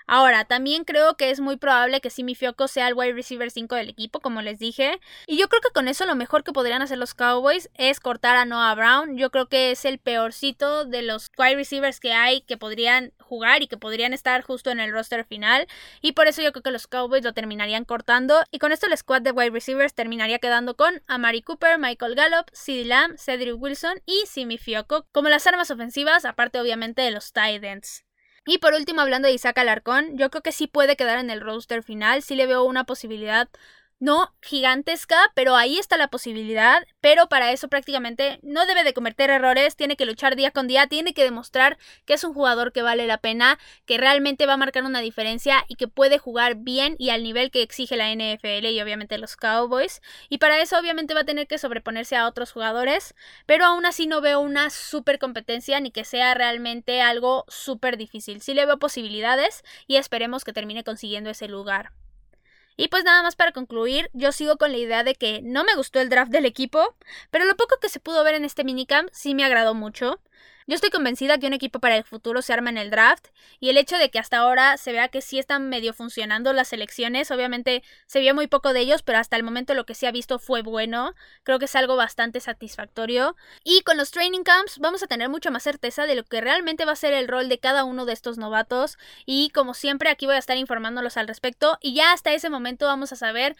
Ahora, 0.07 0.45
también 0.45 0.83
creo 0.83 1.15
que 1.17 1.31
es 1.31 1.39
muy 1.39 1.57
probable 1.57 2.01
que 2.01 2.09
Simi 2.09 2.35
Fioco 2.35 2.67
sea 2.67 2.87
el 2.87 2.93
wide 2.93 3.13
receiver 3.13 3.49
5 3.49 3.75
del 3.75 3.89
equipo, 3.89 4.19
como 4.19 4.41
les 4.41 4.59
dije. 4.59 4.99
Y 5.27 5.37
yo 5.37 5.49
creo 5.49 5.61
que 5.61 5.71
con 5.73 5.87
eso 5.87 6.05
lo 6.05 6.15
mejor 6.15 6.43
que 6.43 6.53
podrían 6.53 6.81
hacer 6.81 6.97
los 6.97 7.13
Cowboys 7.13 7.69
es 7.73 7.99
cortar 7.99 8.35
a 8.37 8.45
Noah 8.45 8.75
Brown. 8.75 9.17
Yo 9.17 9.31
creo 9.31 9.47
que 9.47 9.71
es 9.71 9.85
el 9.85 9.97
peorcito 9.97 10.85
de 10.85 11.01
los 11.01 11.31
wide 11.37 11.55
receivers 11.55 11.99
que 11.99 12.13
hay 12.13 12.41
que 12.41 12.57
podrían 12.57 13.13
jugar 13.19 13.63
y 13.63 13.67
que 13.67 13.77
podrían 13.77 14.13
estar 14.13 14.41
justo 14.43 14.69
en 14.69 14.79
el 14.79 14.91
roster 14.91 15.25
final. 15.25 15.67
Y 16.01 16.11
por 16.11 16.27
eso 16.27 16.41
yo 16.41 16.51
creo 16.51 16.63
que 16.63 16.71
los 16.71 16.87
Cowboys 16.87 17.23
lo 17.23 17.33
terminarían 17.33 17.85
cortando. 17.85 18.43
Y 18.51 18.59
con 18.59 18.71
esto 18.71 18.87
el 18.87 18.97
squad 18.97 19.21
de 19.21 19.31
wide 19.31 19.49
receivers 19.49 19.93
terminaría 19.93 20.39
quedando 20.39 20.75
con 20.75 21.01
Amari 21.07 21.41
Cooper, 21.41 21.79
Michael 21.79 22.15
Gallup, 22.15 22.51
CeeDee 22.53 22.85
Lamb, 22.85 23.17
Cedric 23.17 23.59
Wilson 23.59 24.01
y 24.05 24.25
Simi 24.27 24.57
Fioco 24.57 25.05
como 25.11 25.29
las 25.29 25.47
armas 25.47 25.71
ofensivas, 25.71 26.25
aparte 26.25 26.59
obviamente 26.59 27.01
de 27.01 27.11
los 27.11 27.31
tight 27.31 27.63
ends. 27.63 28.04
Y 28.45 28.59
por 28.59 28.73
último, 28.73 29.01
hablando 29.01 29.27
de 29.27 29.33
Isaac 29.33 29.57
Alarcón, 29.57 30.17
yo 30.17 30.29
creo 30.29 30.43
que 30.43 30.51
sí 30.51 30.67
puede 30.67 30.95
quedar 30.95 31.17
en 31.19 31.29
el 31.31 31.41
roster 31.41 31.81
final, 31.83 32.21
sí 32.21 32.35
le 32.35 32.45
veo 32.45 32.63
una 32.63 32.83
posibilidad 32.83 33.49
no 33.99 34.33
gigantesca, 34.41 35.17
pero 35.35 35.55
ahí 35.55 35.77
está 35.77 35.97
la 35.97 36.09
posibilidad, 36.09 36.85
pero 36.99 37.27
para 37.29 37.51
eso 37.51 37.69
prácticamente 37.69 38.39
no 38.43 38.65
debe 38.65 38.83
de 38.83 38.93
cometer 38.93 39.29
errores, 39.29 39.75
tiene 39.75 39.95
que 39.95 40.05
luchar 40.05 40.35
día 40.35 40.51
con 40.51 40.67
día, 40.67 40.87
tiene 40.87 41.13
que 41.13 41.23
demostrar 41.23 41.77
que 42.05 42.13
es 42.13 42.23
un 42.23 42.33
jugador 42.33 42.73
que 42.73 42.81
vale 42.81 43.07
la 43.07 43.19
pena, 43.19 43.57
que 43.85 43.97
realmente 43.97 44.45
va 44.45 44.53
a 44.53 44.57
marcar 44.57 44.83
una 44.83 45.01
diferencia 45.01 45.63
y 45.67 45.75
que 45.75 45.87
puede 45.87 46.17
jugar 46.17 46.55
bien 46.55 46.95
y 46.99 47.09
al 47.09 47.23
nivel 47.23 47.51
que 47.51 47.61
exige 47.61 47.95
la 47.95 48.11
NFL 48.11 48.65
y 48.67 48.81
obviamente 48.81 49.17
los 49.17 49.37
Cowboys, 49.37 50.01
y 50.29 50.39
para 50.39 50.59
eso 50.59 50.77
obviamente 50.77 51.13
va 51.13 51.21
a 51.21 51.25
tener 51.25 51.47
que 51.47 51.57
sobreponerse 51.57 52.17
a 52.17 52.27
otros 52.27 52.51
jugadores, 52.51 53.15
pero 53.45 53.65
aún 53.65 53.85
así 53.85 54.07
no 54.07 54.21
veo 54.21 54.41
una 54.41 54.69
super 54.69 55.19
competencia 55.19 55.79
ni 55.79 55.91
que 55.91 56.03
sea 56.03 56.33
realmente 56.33 57.01
algo 57.01 57.45
súper 57.47 57.97
difícil, 57.97 58.41
sí 58.41 58.53
le 58.53 58.65
veo 58.65 58.77
posibilidades 58.77 59.63
y 59.87 59.95
esperemos 59.95 60.43
que 60.43 60.53
termine 60.53 60.83
consiguiendo 60.83 61.29
ese 61.29 61.47
lugar. 61.47 61.91
Y 62.77 62.89
pues 62.89 63.03
nada 63.05 63.23
más 63.23 63.35
para 63.35 63.51
concluir, 63.53 64.09
yo 64.13 64.31
sigo 64.31 64.57
con 64.57 64.71
la 64.71 64.77
idea 64.77 65.03
de 65.03 65.15
que 65.15 65.41
no 65.41 65.63
me 65.63 65.75
gustó 65.75 65.99
el 66.01 66.09
draft 66.09 66.31
del 66.31 66.45
equipo, 66.45 66.95
pero 67.31 67.45
lo 67.45 67.55
poco 67.55 67.75
que 67.81 67.89
se 67.89 67.99
pudo 67.99 68.23
ver 68.23 68.35
en 68.35 68.45
este 68.45 68.63
minicamp 68.63 69.09
sí 69.13 69.33
me 69.33 69.45
agradó 69.45 69.73
mucho. 69.73 70.19
Yo 70.67 70.73
estoy 70.73 70.89
convencida 70.89 71.37
que 71.37 71.45
un 71.45 71.53
equipo 71.53 71.79
para 71.79 71.95
el 71.95 72.03
futuro 72.03 72.41
se 72.41 72.51
arma 72.51 72.71
en 72.71 72.79
el 72.79 72.89
draft 72.89 73.27
y 73.59 73.69
el 73.69 73.77
hecho 73.77 73.99
de 73.99 74.09
que 74.09 74.17
hasta 74.17 74.37
ahora 74.37 74.77
se 74.77 74.93
vea 74.93 75.09
que 75.09 75.21
sí 75.21 75.37
están 75.37 75.69
medio 75.69 75.93
funcionando 75.93 76.53
las 76.53 76.69
selecciones, 76.69 77.29
obviamente 77.29 77.83
se 78.07 78.19
vio 78.19 78.33
muy 78.33 78.47
poco 78.47 78.73
de 78.73 78.79
ellos, 78.79 79.03
pero 79.03 79.19
hasta 79.19 79.35
el 79.35 79.43
momento 79.43 79.75
lo 79.75 79.85
que 79.85 79.93
se 79.93 80.07
ha 80.07 80.11
visto 80.11 80.39
fue 80.39 80.63
bueno, 80.63 81.13
creo 81.43 81.59
que 81.59 81.65
es 81.65 81.75
algo 81.75 81.95
bastante 81.95 82.39
satisfactorio. 82.39 83.35
Y 83.63 83.81
con 83.81 83.97
los 83.97 84.09
training 84.09 84.41
camps 84.41 84.79
vamos 84.79 85.03
a 85.03 85.07
tener 85.07 85.29
mucha 85.29 85.51
más 85.51 85.61
certeza 85.61 86.07
de 86.07 86.15
lo 86.15 86.23
que 86.23 86.41
realmente 86.41 86.85
va 86.85 86.93
a 86.93 86.95
ser 86.95 87.13
el 87.13 87.27
rol 87.27 87.47
de 87.47 87.59
cada 87.59 87.83
uno 87.83 88.05
de 88.05 88.13
estos 88.13 88.39
novatos. 88.39 88.97
Y 89.27 89.51
como 89.51 89.75
siempre 89.75 90.09
aquí 90.09 90.25
voy 90.25 90.35
a 90.35 90.39
estar 90.39 90.57
informándolos 90.57 91.17
al 91.17 91.27
respecto. 91.27 91.77
Y 91.79 91.93
ya 91.93 92.11
hasta 92.11 92.33
ese 92.33 92.49
momento 92.49 92.87
vamos 92.87 93.11
a 93.11 93.15
saber 93.15 93.55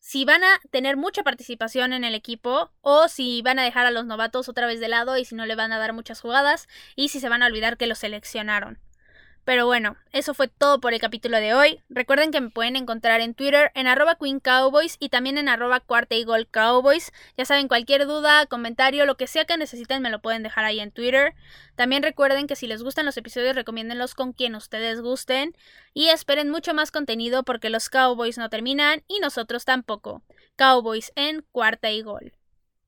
si 0.00 0.24
van 0.24 0.42
a 0.42 0.60
tener 0.70 0.96
mucha 0.96 1.22
participación 1.22 1.92
en 1.92 2.04
el 2.04 2.14
equipo 2.14 2.72
o 2.80 3.06
si 3.08 3.42
van 3.42 3.58
a 3.58 3.62
dejar 3.62 3.86
a 3.86 3.90
los 3.90 4.06
novatos 4.06 4.48
otra 4.48 4.66
vez 4.66 4.80
de 4.80 4.88
lado 4.88 5.16
y 5.16 5.24
si 5.24 5.34
no 5.34 5.46
le 5.46 5.54
van 5.54 5.72
a 5.72 5.78
dar 5.78 5.92
muchas 5.92 6.20
jugadas 6.20 6.68
y 6.96 7.10
si 7.10 7.20
se 7.20 7.28
van 7.28 7.42
a 7.42 7.46
olvidar 7.46 7.76
que 7.76 7.86
los 7.86 7.98
seleccionaron. 7.98 8.78
Pero 9.50 9.66
bueno, 9.66 9.96
eso 10.12 10.32
fue 10.32 10.46
todo 10.46 10.80
por 10.80 10.94
el 10.94 11.00
capítulo 11.00 11.38
de 11.38 11.54
hoy. 11.54 11.80
Recuerden 11.88 12.30
que 12.30 12.40
me 12.40 12.50
pueden 12.50 12.76
encontrar 12.76 13.20
en 13.20 13.34
Twitter 13.34 13.72
en 13.74 13.88
arroba 13.88 14.14
Queen 14.14 14.38
Cowboys 14.38 14.96
y 15.00 15.08
también 15.08 15.38
en 15.38 15.48
arroba 15.48 15.80
cuarta 15.80 16.14
y 16.14 16.22
gol 16.22 16.46
Cowboys. 16.46 17.10
Ya 17.36 17.44
saben, 17.44 17.66
cualquier 17.66 18.06
duda, 18.06 18.46
comentario, 18.46 19.06
lo 19.06 19.16
que 19.16 19.26
sea 19.26 19.46
que 19.46 19.56
necesiten 19.56 20.02
me 20.02 20.10
lo 20.10 20.22
pueden 20.22 20.44
dejar 20.44 20.64
ahí 20.64 20.78
en 20.78 20.92
Twitter. 20.92 21.34
También 21.74 22.04
recuerden 22.04 22.46
que 22.46 22.54
si 22.54 22.68
les 22.68 22.84
gustan 22.84 23.06
los 23.06 23.16
episodios, 23.16 23.56
recomiéndenlos 23.56 24.14
con 24.14 24.32
quien 24.34 24.54
ustedes 24.54 25.00
gusten. 25.00 25.56
Y 25.94 26.10
esperen 26.10 26.48
mucho 26.48 26.72
más 26.72 26.92
contenido 26.92 27.42
porque 27.42 27.70
los 27.70 27.90
Cowboys 27.90 28.38
no 28.38 28.50
terminan 28.50 29.02
y 29.08 29.18
nosotros 29.18 29.64
tampoco. 29.64 30.22
Cowboys 30.54 31.10
en 31.16 31.44
cuarta 31.50 31.90
y 31.90 32.02
gol. 32.02 32.32